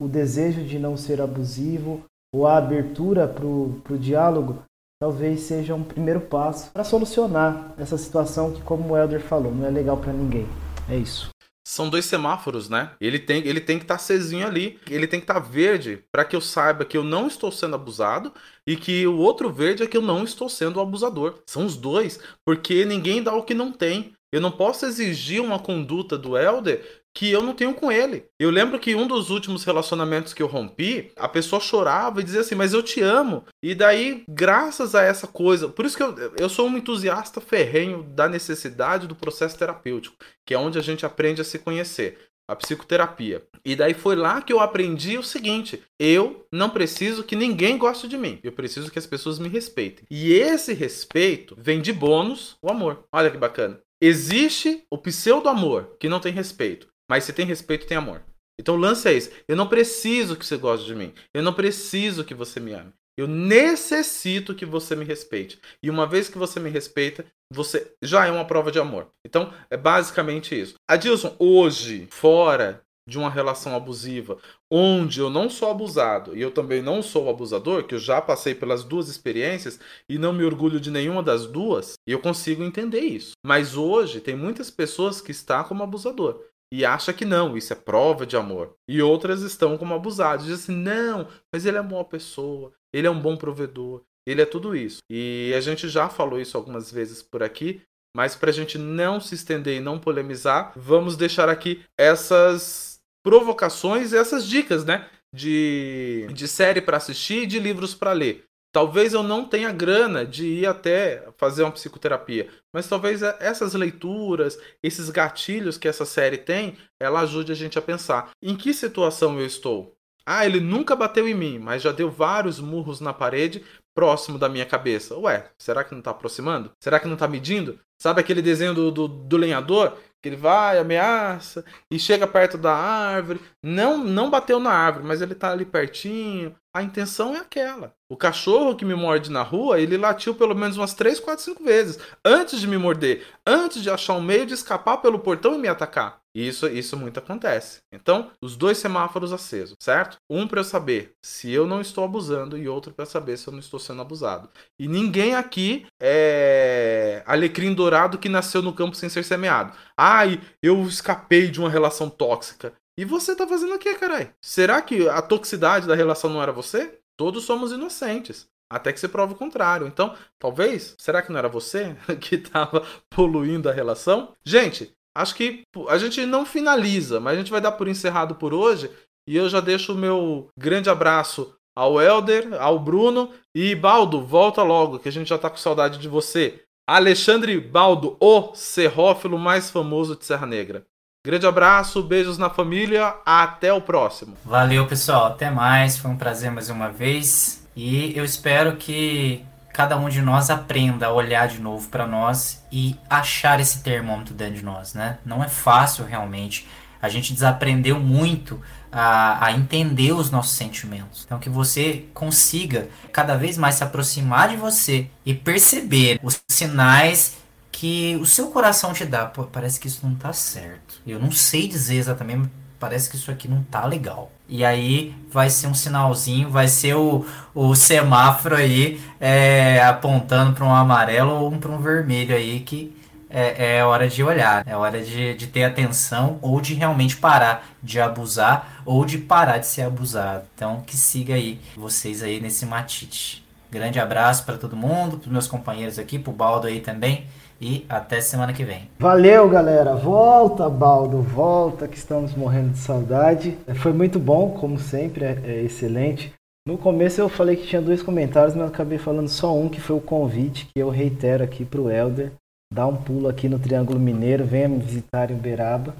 o, 0.00 0.06
desejo 0.06 0.62
de 0.64 0.78
não 0.78 0.96
ser 0.96 1.20
abusivo 1.20 2.02
ou 2.34 2.46
a 2.46 2.56
abertura 2.56 3.26
para 3.26 3.44
o 3.44 3.98
diálogo 3.98 4.62
talvez 5.00 5.42
seja 5.42 5.74
um 5.74 5.84
primeiro 5.84 6.20
passo 6.20 6.70
para 6.72 6.84
solucionar 6.84 7.72
essa 7.78 7.96
situação 7.96 8.52
que, 8.52 8.60
como 8.62 8.92
o 8.92 8.96
Elder 8.96 9.20
falou, 9.20 9.54
não 9.54 9.66
é 9.66 9.70
legal 9.70 9.96
para 9.96 10.12
ninguém. 10.12 10.46
É 10.88 10.96
isso. 10.96 11.30
São 11.68 11.90
dois 11.90 12.06
semáforos, 12.06 12.70
né? 12.70 12.92
Ele 12.98 13.18
tem, 13.18 13.46
ele 13.46 13.60
tem 13.60 13.76
que 13.78 13.84
estar 13.84 13.98
tá 13.98 14.46
ali, 14.46 14.80
ele 14.88 15.06
tem 15.06 15.20
que 15.20 15.24
estar 15.24 15.34
tá 15.34 15.40
verde 15.40 16.02
para 16.10 16.24
que 16.24 16.34
eu 16.34 16.40
saiba 16.40 16.82
que 16.82 16.96
eu 16.96 17.04
não 17.04 17.26
estou 17.26 17.52
sendo 17.52 17.74
abusado 17.74 18.32
e 18.66 18.74
que 18.74 19.06
o 19.06 19.18
outro 19.18 19.52
verde 19.52 19.82
é 19.82 19.86
que 19.86 19.96
eu 19.96 20.00
não 20.00 20.24
estou 20.24 20.48
sendo 20.48 20.78
o 20.78 20.80
abusador. 20.80 21.42
São 21.44 21.66
os 21.66 21.76
dois, 21.76 22.18
porque 22.42 22.86
ninguém 22.86 23.22
dá 23.22 23.34
o 23.34 23.42
que 23.42 23.52
não 23.52 23.70
tem. 23.70 24.14
Eu 24.32 24.40
não 24.40 24.50
posso 24.50 24.86
exigir 24.86 25.42
uma 25.42 25.58
conduta 25.58 26.16
do 26.16 26.38
Elder 26.38 27.02
que 27.14 27.30
eu 27.30 27.42
não 27.42 27.54
tenho 27.54 27.74
com 27.74 27.90
ele. 27.90 28.26
Eu 28.38 28.50
lembro 28.50 28.78
que 28.78 28.94
um 28.94 29.06
dos 29.06 29.30
últimos 29.30 29.64
relacionamentos 29.64 30.32
que 30.32 30.42
eu 30.42 30.46
rompi, 30.46 31.10
a 31.16 31.28
pessoa 31.28 31.60
chorava 31.60 32.20
e 32.20 32.24
dizia 32.24 32.40
assim: 32.40 32.54
Mas 32.54 32.72
eu 32.72 32.82
te 32.82 33.00
amo. 33.00 33.44
E 33.62 33.74
daí, 33.74 34.24
graças 34.28 34.94
a 34.94 35.02
essa 35.02 35.26
coisa, 35.26 35.68
por 35.68 35.84
isso 35.84 35.96
que 35.96 36.02
eu, 36.02 36.14
eu 36.38 36.48
sou 36.48 36.68
um 36.68 36.76
entusiasta 36.76 37.40
ferrenho 37.40 38.02
da 38.02 38.28
necessidade 38.28 39.06
do 39.06 39.16
processo 39.16 39.58
terapêutico, 39.58 40.16
que 40.46 40.54
é 40.54 40.58
onde 40.58 40.78
a 40.78 40.82
gente 40.82 41.04
aprende 41.04 41.40
a 41.40 41.44
se 41.44 41.58
conhecer. 41.58 42.18
A 42.50 42.56
psicoterapia. 42.56 43.42
E 43.62 43.76
daí 43.76 43.92
foi 43.92 44.16
lá 44.16 44.40
que 44.40 44.50
eu 44.50 44.58
aprendi 44.58 45.18
o 45.18 45.22
seguinte: 45.22 45.82
eu 45.98 46.46
não 46.50 46.70
preciso 46.70 47.22
que 47.22 47.36
ninguém 47.36 47.76
goste 47.76 48.08
de 48.08 48.16
mim. 48.16 48.38
Eu 48.42 48.52
preciso 48.52 48.90
que 48.90 48.98
as 48.98 49.06
pessoas 49.06 49.38
me 49.38 49.50
respeitem. 49.50 50.06
E 50.10 50.32
esse 50.32 50.72
respeito 50.72 51.54
vem 51.58 51.82
de 51.82 51.92
bônus 51.92 52.56
o 52.62 52.70
amor. 52.70 53.04
Olha 53.12 53.30
que 53.30 53.36
bacana. 53.36 53.78
Existe 54.00 54.84
o 54.90 54.96
pseudo-amor, 54.96 55.96
que 55.98 56.08
não 56.08 56.20
tem 56.20 56.32
respeito. 56.32 56.88
Mas 57.08 57.24
se 57.24 57.32
tem 57.32 57.46
respeito, 57.46 57.86
tem 57.86 57.96
amor. 57.96 58.22
Então 58.60 58.74
o 58.74 58.78
lance 58.78 59.08
é 59.08 59.12
esse. 59.12 59.32
Eu 59.46 59.56
não 59.56 59.68
preciso 59.68 60.36
que 60.36 60.44
você 60.44 60.56
goste 60.56 60.86
de 60.86 60.94
mim. 60.94 61.14
Eu 61.32 61.42
não 61.42 61.54
preciso 61.54 62.24
que 62.24 62.34
você 62.34 62.58
me 62.58 62.72
ame. 62.72 62.92
Eu 63.16 63.26
necessito 63.26 64.54
que 64.54 64.64
você 64.64 64.94
me 64.94 65.04
respeite. 65.04 65.58
E 65.82 65.90
uma 65.90 66.06
vez 66.06 66.28
que 66.28 66.38
você 66.38 66.60
me 66.60 66.70
respeita, 66.70 67.26
você 67.52 67.92
já 68.02 68.26
é 68.26 68.30
uma 68.30 68.44
prova 68.44 68.70
de 68.70 68.78
amor. 68.78 69.08
Então, 69.26 69.52
é 69.68 69.76
basicamente 69.76 70.58
isso. 70.58 70.74
Adilson, 70.88 71.34
hoje, 71.38 72.06
fora 72.10 72.80
de 73.08 73.18
uma 73.18 73.30
relação 73.30 73.74
abusiva, 73.74 74.38
onde 74.70 75.18
eu 75.18 75.30
não 75.30 75.48
sou 75.48 75.70
abusado 75.70 76.36
e 76.36 76.42
eu 76.42 76.50
também 76.50 76.82
não 76.82 77.02
sou 77.02 77.30
abusador, 77.30 77.84
que 77.84 77.94
eu 77.94 77.98
já 77.98 78.20
passei 78.20 78.54
pelas 78.54 78.84
duas 78.84 79.08
experiências 79.08 79.80
e 80.08 80.18
não 80.18 80.32
me 80.32 80.44
orgulho 80.44 80.78
de 80.78 80.90
nenhuma 80.90 81.22
das 81.22 81.46
duas, 81.46 81.94
e 82.06 82.12
eu 82.12 82.20
consigo 82.20 82.62
entender 82.62 83.00
isso. 83.00 83.32
Mas 83.44 83.76
hoje 83.78 84.20
tem 84.20 84.36
muitas 84.36 84.70
pessoas 84.70 85.22
que 85.22 85.32
estão 85.32 85.64
como 85.64 85.82
abusador 85.82 86.44
e 86.72 86.84
acha 86.84 87.12
que 87.12 87.24
não, 87.24 87.56
isso 87.56 87.72
é 87.72 87.76
prova 87.76 88.26
de 88.26 88.36
amor. 88.36 88.74
E 88.88 89.00
outras 89.00 89.42
estão 89.42 89.76
como 89.78 89.94
abusadas, 89.94 90.46
dizem 90.46 90.54
assim: 90.56 90.82
"Não, 90.82 91.28
mas 91.52 91.64
ele 91.64 91.76
é 91.76 91.80
uma 91.80 91.88
boa 91.88 92.04
pessoa, 92.04 92.72
ele 92.92 93.06
é 93.06 93.10
um 93.10 93.20
bom 93.20 93.36
provedor, 93.36 94.02
ele 94.26 94.42
é 94.42 94.46
tudo 94.46 94.76
isso". 94.76 94.98
E 95.10 95.52
a 95.56 95.60
gente 95.60 95.88
já 95.88 96.08
falou 96.08 96.40
isso 96.40 96.56
algumas 96.56 96.90
vezes 96.90 97.22
por 97.22 97.42
aqui, 97.42 97.82
mas 98.16 98.34
para 98.34 98.50
a 98.50 98.52
gente 98.52 98.78
não 98.78 99.20
se 99.20 99.34
estender 99.34 99.76
e 99.76 99.80
não 99.80 99.98
polemizar, 99.98 100.72
vamos 100.76 101.16
deixar 101.16 101.48
aqui 101.48 101.84
essas 101.96 103.00
provocações, 103.24 104.12
essas 104.12 104.46
dicas, 104.46 104.84
né? 104.84 105.08
De, 105.34 106.26
de 106.32 106.48
série 106.48 106.80
para 106.80 106.96
assistir 106.96 107.42
e 107.42 107.46
de 107.46 107.58
livros 107.58 107.94
para 107.94 108.12
ler. 108.12 108.47
Talvez 108.78 109.12
eu 109.12 109.24
não 109.24 109.44
tenha 109.44 109.72
grana 109.72 110.24
de 110.24 110.46
ir 110.46 110.64
até 110.64 111.26
fazer 111.36 111.64
uma 111.64 111.72
psicoterapia, 111.72 112.48
mas 112.72 112.86
talvez 112.86 113.22
essas 113.24 113.74
leituras, 113.74 114.56
esses 114.80 115.10
gatilhos 115.10 115.76
que 115.76 115.88
essa 115.88 116.04
série 116.04 116.38
tem, 116.38 116.76
ela 117.00 117.22
ajude 117.22 117.50
a 117.50 117.56
gente 117.56 117.76
a 117.76 117.82
pensar 117.82 118.30
em 118.40 118.54
que 118.54 118.72
situação 118.72 119.36
eu 119.40 119.44
estou. 119.44 119.96
Ah, 120.24 120.46
ele 120.46 120.60
nunca 120.60 120.94
bateu 120.94 121.26
em 121.26 121.34
mim, 121.34 121.58
mas 121.58 121.82
já 121.82 121.90
deu 121.90 122.08
vários 122.08 122.60
murros 122.60 123.00
na 123.00 123.12
parede 123.12 123.64
próximo 123.92 124.38
da 124.38 124.48
minha 124.48 124.64
cabeça. 124.64 125.18
Ué, 125.18 125.50
será 125.58 125.82
que 125.82 125.90
não 125.90 125.98
está 125.98 126.12
aproximando? 126.12 126.70
Será 126.78 127.00
que 127.00 127.08
não 127.08 127.14
está 127.14 127.26
medindo? 127.26 127.80
Sabe 128.00 128.20
aquele 128.20 128.40
desenho 128.40 128.74
do, 128.74 128.92
do, 128.92 129.08
do 129.08 129.36
lenhador? 129.36 129.98
Que 130.22 130.28
ele 130.28 130.36
vai, 130.36 130.78
ameaça 130.78 131.64
e 131.90 131.98
chega 131.98 132.26
perto 132.26 132.58
da 132.58 132.74
árvore. 132.74 133.40
Não, 133.62 133.98
não 133.98 134.30
bateu 134.30 134.58
na 134.58 134.72
árvore, 134.72 135.06
mas 135.06 135.22
ele 135.22 135.32
está 135.32 135.52
ali 135.52 135.64
pertinho. 135.64 136.54
A 136.74 136.82
intenção 136.82 137.34
é 137.34 137.38
aquela. 137.38 137.94
O 138.10 138.16
cachorro 138.16 138.76
que 138.76 138.84
me 138.84 138.94
morde 138.94 139.30
na 139.30 139.42
rua, 139.42 139.80
ele 139.80 139.96
latiu 139.96 140.34
pelo 140.34 140.54
menos 140.54 140.76
umas 140.76 140.94
3, 140.94 141.20
4, 141.20 141.44
5 141.44 141.64
vezes 141.64 141.98
antes 142.24 142.60
de 142.60 142.66
me 142.66 142.78
morder, 142.78 143.26
antes 143.46 143.82
de 143.82 143.90
achar 143.90 144.14
um 144.14 144.22
meio 144.22 144.46
de 144.46 144.54
escapar 144.54 144.98
pelo 144.98 145.18
portão 145.18 145.54
e 145.54 145.58
me 145.58 145.68
atacar. 145.68 146.20
Isso, 146.34 146.68
isso 146.68 146.96
muito 146.96 147.18
acontece. 147.18 147.80
Então, 147.92 148.30
os 148.40 148.56
dois 148.56 148.78
semáforos 148.78 149.32
acesos, 149.32 149.74
certo? 149.80 150.18
Um 150.30 150.46
para 150.46 150.60
eu 150.60 150.64
saber 150.64 151.14
se 151.20 151.50
eu 151.50 151.66
não 151.66 151.80
estou 151.80 152.04
abusando 152.04 152.56
e 152.56 152.68
outro 152.68 152.92
para 152.92 153.04
saber 153.06 153.36
se 153.36 153.48
eu 153.48 153.52
não 153.52 153.58
estou 153.58 153.80
sendo 153.80 154.02
abusado. 154.02 154.48
E 154.78 154.86
ninguém 154.86 155.34
aqui 155.34 155.84
é 156.00 157.24
alecrim 157.26 157.74
dourado 157.74 158.18
que 158.18 158.28
nasceu 158.28 158.62
no 158.62 158.72
campo 158.72 158.94
sem 158.94 159.08
ser 159.08 159.24
semeado. 159.24 159.72
Ai, 160.10 160.40
eu 160.62 160.84
escapei 160.84 161.50
de 161.50 161.60
uma 161.60 161.68
relação 161.68 162.08
tóxica. 162.08 162.72
E 162.98 163.04
você 163.04 163.36
tá 163.36 163.46
fazendo 163.46 163.74
o 163.74 163.78
quê, 163.78 163.94
caralho? 163.94 164.32
Será 164.40 164.80
que 164.80 165.06
a 165.06 165.20
toxicidade 165.20 165.86
da 165.86 165.94
relação 165.94 166.30
não 166.30 166.42
era 166.42 166.50
você? 166.50 166.98
Todos 167.14 167.44
somos 167.44 167.72
inocentes. 167.72 168.48
Até 168.72 168.90
que 168.90 168.98
você 168.98 169.06
prova 169.06 169.34
o 169.34 169.36
contrário. 169.36 169.86
Então, 169.86 170.16
talvez, 170.38 170.94
será 170.96 171.20
que 171.20 171.30
não 171.30 171.38
era 171.38 171.48
você 171.50 171.94
que 172.22 172.36
estava 172.36 172.86
poluindo 173.10 173.68
a 173.68 173.72
relação? 173.72 174.34
Gente, 174.42 174.90
acho 175.14 175.34
que 175.34 175.60
a 175.88 175.98
gente 175.98 176.24
não 176.24 176.46
finaliza, 176.46 177.20
mas 177.20 177.34
a 177.34 177.38
gente 177.40 177.50
vai 177.50 177.60
dar 177.60 177.72
por 177.72 177.86
encerrado 177.86 178.34
por 178.34 178.54
hoje. 178.54 178.90
E 179.28 179.36
eu 179.36 179.46
já 179.46 179.60
deixo 179.60 179.92
o 179.92 179.98
meu 179.98 180.48
grande 180.58 180.88
abraço 180.88 181.54
ao 181.76 182.00
Elder, 182.00 182.54
ao 182.58 182.78
Bruno 182.78 183.30
e 183.54 183.74
Baldo, 183.74 184.24
volta 184.24 184.62
logo, 184.62 184.98
que 184.98 185.08
a 185.10 185.12
gente 185.12 185.28
já 185.28 185.36
tá 185.36 185.50
com 185.50 185.58
saudade 185.58 185.98
de 185.98 186.08
você. 186.08 186.64
Alexandre 186.88 187.60
Baldo, 187.60 188.16
o 188.18 188.54
serrófilo 188.54 189.38
mais 189.38 189.68
famoso 189.68 190.16
de 190.16 190.24
Serra 190.24 190.46
Negra. 190.46 190.86
Grande 191.22 191.46
abraço, 191.46 192.02
beijos 192.02 192.38
na 192.38 192.48
família, 192.48 193.14
até 193.26 193.70
o 193.70 193.82
próximo. 193.82 194.34
Valeu, 194.42 194.86
pessoal, 194.86 195.26
até 195.26 195.50
mais, 195.50 195.98
foi 195.98 196.10
um 196.10 196.16
prazer 196.16 196.50
mais 196.50 196.70
uma 196.70 196.88
vez 196.88 197.62
e 197.76 198.16
eu 198.16 198.24
espero 198.24 198.76
que 198.76 199.44
cada 199.74 199.98
um 199.98 200.08
de 200.08 200.22
nós 200.22 200.48
aprenda 200.48 201.08
a 201.08 201.12
olhar 201.12 201.46
de 201.46 201.60
novo 201.60 201.86
para 201.90 202.06
nós 202.06 202.64
e 202.72 202.96
achar 203.10 203.60
esse 203.60 203.82
termômetro 203.82 204.32
dentro 204.32 204.54
de 204.54 204.64
nós, 204.64 204.94
né? 204.94 205.18
Não 205.26 205.44
é 205.44 205.48
fácil 205.48 206.06
realmente. 206.06 206.66
A 207.02 207.10
gente 207.10 207.34
desaprendeu 207.34 208.00
muito 208.00 208.62
a, 208.90 209.46
a, 209.46 209.52
entender 209.52 210.12
os 210.12 210.30
nossos 210.30 210.56
sentimentos. 210.56 211.22
Então, 211.24 211.38
que 211.38 211.48
você 211.48 212.06
consiga 212.14 212.88
cada 213.12 213.36
vez 213.36 213.58
mais 213.58 213.76
se 213.76 213.84
aproximar 213.84 214.48
de 214.48 214.56
você 214.56 215.08
e 215.24 215.34
perceber 215.34 216.18
os 216.22 216.40
sinais 216.48 217.36
que 217.70 218.16
o 218.16 218.26
seu 218.26 218.48
coração 218.48 218.92
te 218.92 219.04
dá. 219.04 219.26
Pô, 219.26 219.44
parece 219.44 219.78
que 219.78 219.86
isso 219.86 220.00
não 220.02 220.14
tá 220.14 220.32
certo. 220.32 221.00
Eu 221.06 221.18
não 221.18 221.30
sei 221.30 221.68
dizer 221.68 221.96
exatamente, 221.96 222.38
mas 222.38 222.50
parece 222.78 223.08
que 223.08 223.16
isso 223.16 223.30
aqui 223.30 223.46
não 223.46 223.62
tá 223.62 223.84
legal. 223.84 224.32
E 224.48 224.64
aí 224.64 225.14
vai 225.30 225.50
ser 225.50 225.66
um 225.66 225.74
sinalzinho, 225.74 226.50
vai 226.50 226.68
ser 226.68 226.94
o, 226.94 227.26
o 227.54 227.74
semáforo 227.74 228.56
aí 228.56 229.00
é, 229.20 229.80
apontando 229.82 230.54
para 230.54 230.64
um 230.64 230.74
amarelo 230.74 231.32
ou 231.34 231.52
para 231.52 231.70
um 231.70 231.80
vermelho 231.80 232.34
aí 232.34 232.60
que 232.60 232.96
é, 233.30 233.76
é, 233.76 233.84
hora 233.84 234.08
de 234.08 234.22
olhar, 234.22 234.62
é 234.66 234.76
hora 234.76 235.02
de, 235.02 235.34
de 235.34 235.46
ter 235.46 235.64
atenção 235.64 236.38
ou 236.40 236.60
de 236.60 236.74
realmente 236.74 237.16
parar 237.16 237.68
de 237.82 238.00
abusar 238.00 238.82
ou 238.84 239.04
de 239.04 239.18
parar 239.18 239.58
de 239.58 239.66
ser 239.66 239.82
abusado. 239.82 240.44
Então 240.54 240.82
que 240.86 240.96
siga 240.96 241.34
aí 241.34 241.60
vocês 241.76 242.22
aí 242.22 242.40
nesse 242.40 242.66
matite. 242.66 243.44
Grande 243.70 244.00
abraço 244.00 244.44
para 244.44 244.56
todo 244.56 244.76
mundo, 244.76 245.18
para 245.18 245.30
meus 245.30 245.46
companheiros 245.46 245.98
aqui, 245.98 246.18
para 246.18 246.30
o 246.30 246.34
Baldo 246.34 246.66
aí 246.66 246.80
também 246.80 247.26
e 247.60 247.84
até 247.88 248.20
semana 248.20 248.52
que 248.52 248.64
vem. 248.64 248.88
Valeu, 248.98 249.48
galera. 249.48 249.94
Volta, 249.94 250.68
Baldo, 250.68 251.20
volta, 251.20 251.88
que 251.88 251.96
estamos 251.96 252.34
morrendo 252.34 252.70
de 252.70 252.78
saudade. 252.78 253.58
Foi 253.76 253.92
muito 253.92 254.18
bom, 254.18 254.50
como 254.52 254.78
sempre, 254.78 255.24
é, 255.24 255.38
é 255.44 255.62
excelente. 255.62 256.32
No 256.66 256.78
começo 256.78 257.20
eu 257.20 257.28
falei 257.28 257.56
que 257.56 257.66
tinha 257.66 257.80
dois 257.80 258.02
comentários, 258.02 258.54
mas 258.54 258.68
acabei 258.68 258.98
falando 258.98 259.28
só 259.28 259.56
um, 259.56 259.68
que 259.68 259.80
foi 259.80 259.96
o 259.96 260.00
convite 260.00 260.66
que 260.66 260.80
eu 260.80 260.90
reitero 260.90 261.42
aqui 261.42 261.64
para 261.64 261.80
o 261.80 261.90
Helder. 261.90 262.32
Dá 262.72 262.86
um 262.86 262.96
pulo 262.96 263.28
aqui 263.28 263.48
no 263.48 263.58
Triângulo 263.58 263.98
Mineiro, 263.98 264.44
venha 264.44 264.68
me 264.68 264.78
visitar 264.78 265.30
em 265.30 265.34
Uberaba. 265.34 265.94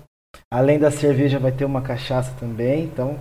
Além 0.52 0.78
da 0.78 0.90
cerveja 0.90 1.38
vai 1.38 1.52
ter 1.52 1.64
uma 1.64 1.82
cachaça 1.82 2.32
também, 2.38 2.84
então 2.84 3.18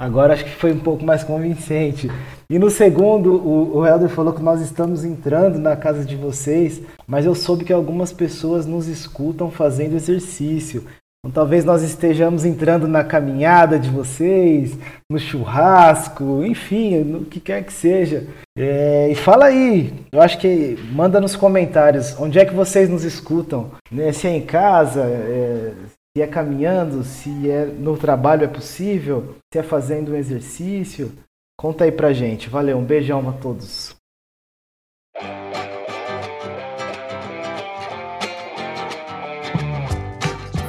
Agora 0.00 0.32
acho 0.32 0.44
que 0.44 0.54
foi 0.54 0.70
um 0.70 0.78
pouco 0.78 1.04
mais 1.04 1.24
convincente. 1.24 2.08
E 2.48 2.56
no 2.56 2.70
segundo, 2.70 3.34
o, 3.34 3.78
o 3.78 3.84
Helder 3.86 4.08
falou 4.08 4.32
que 4.32 4.40
nós 4.40 4.60
estamos 4.60 5.04
entrando 5.04 5.58
na 5.58 5.74
casa 5.74 6.04
de 6.04 6.14
vocês, 6.14 6.80
mas 7.04 7.26
eu 7.26 7.34
soube 7.34 7.64
que 7.64 7.72
algumas 7.72 8.12
pessoas 8.12 8.64
nos 8.64 8.86
escutam 8.86 9.50
fazendo 9.50 9.96
exercício. 9.96 10.86
Então 11.20 11.32
talvez 11.32 11.64
nós 11.64 11.82
estejamos 11.82 12.44
entrando 12.44 12.86
na 12.86 13.02
caminhada 13.02 13.78
de 13.78 13.90
vocês, 13.90 14.78
no 15.10 15.18
churrasco, 15.18 16.44
enfim, 16.44 16.98
no 16.98 17.24
que 17.24 17.40
quer 17.40 17.64
que 17.64 17.72
seja. 17.72 18.26
É, 18.56 19.08
e 19.10 19.14
fala 19.16 19.46
aí, 19.46 19.92
eu 20.12 20.22
acho 20.22 20.38
que 20.38 20.76
manda 20.92 21.20
nos 21.20 21.34
comentários 21.34 22.18
onde 22.20 22.38
é 22.38 22.44
que 22.44 22.54
vocês 22.54 22.88
nos 22.88 23.02
escutam. 23.02 23.72
Né? 23.90 24.12
Se 24.12 24.28
é 24.28 24.30
em 24.30 24.46
casa, 24.46 25.02
é, 25.02 25.74
se 26.16 26.22
é 26.22 26.26
caminhando, 26.26 27.02
se 27.02 27.50
é 27.50 27.66
no 27.66 27.96
trabalho 27.96 28.44
é 28.44 28.48
possível, 28.48 29.36
se 29.52 29.58
é 29.58 29.62
fazendo 29.62 30.12
um 30.12 30.16
exercício. 30.16 31.12
Conta 31.58 31.82
aí 31.82 31.90
pra 31.90 32.12
gente. 32.12 32.48
Valeu, 32.48 32.78
um 32.78 32.84
beijão 32.84 33.28
a 33.28 33.32
todos. 33.32 33.97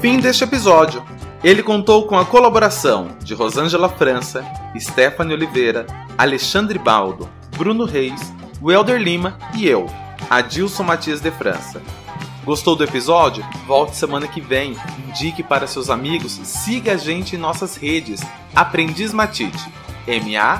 Fim 0.01 0.17
deste 0.17 0.45
episódio. 0.45 1.03
Ele 1.43 1.61
contou 1.61 2.07
com 2.07 2.17
a 2.17 2.25
colaboração 2.25 3.09
de 3.21 3.33
Rosângela 3.33 3.89
França, 3.89 4.45
Stephanie 4.77 5.33
Oliveira, 5.33 5.85
Alexandre 6.17 6.79
Baldo, 6.79 7.29
Bruno 7.57 7.83
Reis, 7.83 8.33
Welder 8.61 9.01
Lima 9.01 9.37
e 9.53 9.67
eu, 9.67 9.87
Adilson 10.29 10.83
Matias 10.83 11.19
de 11.19 11.31
França. 11.31 11.81
Gostou 12.45 12.77
do 12.77 12.83
episódio? 12.83 13.45
Volte 13.67 13.97
semana 13.97 14.25
que 14.25 14.39
vem. 14.39 14.77
Indique 15.07 15.43
para 15.43 15.67
seus 15.67 15.89
amigos. 15.89 16.31
Siga 16.43 16.93
a 16.93 16.97
gente 16.97 17.35
em 17.35 17.39
nossas 17.39 17.75
redes. 17.75 18.21
Aprendiz 18.55 19.11
Matite. 19.11 19.69
M-A-T-H-I-T-E. 20.07 20.59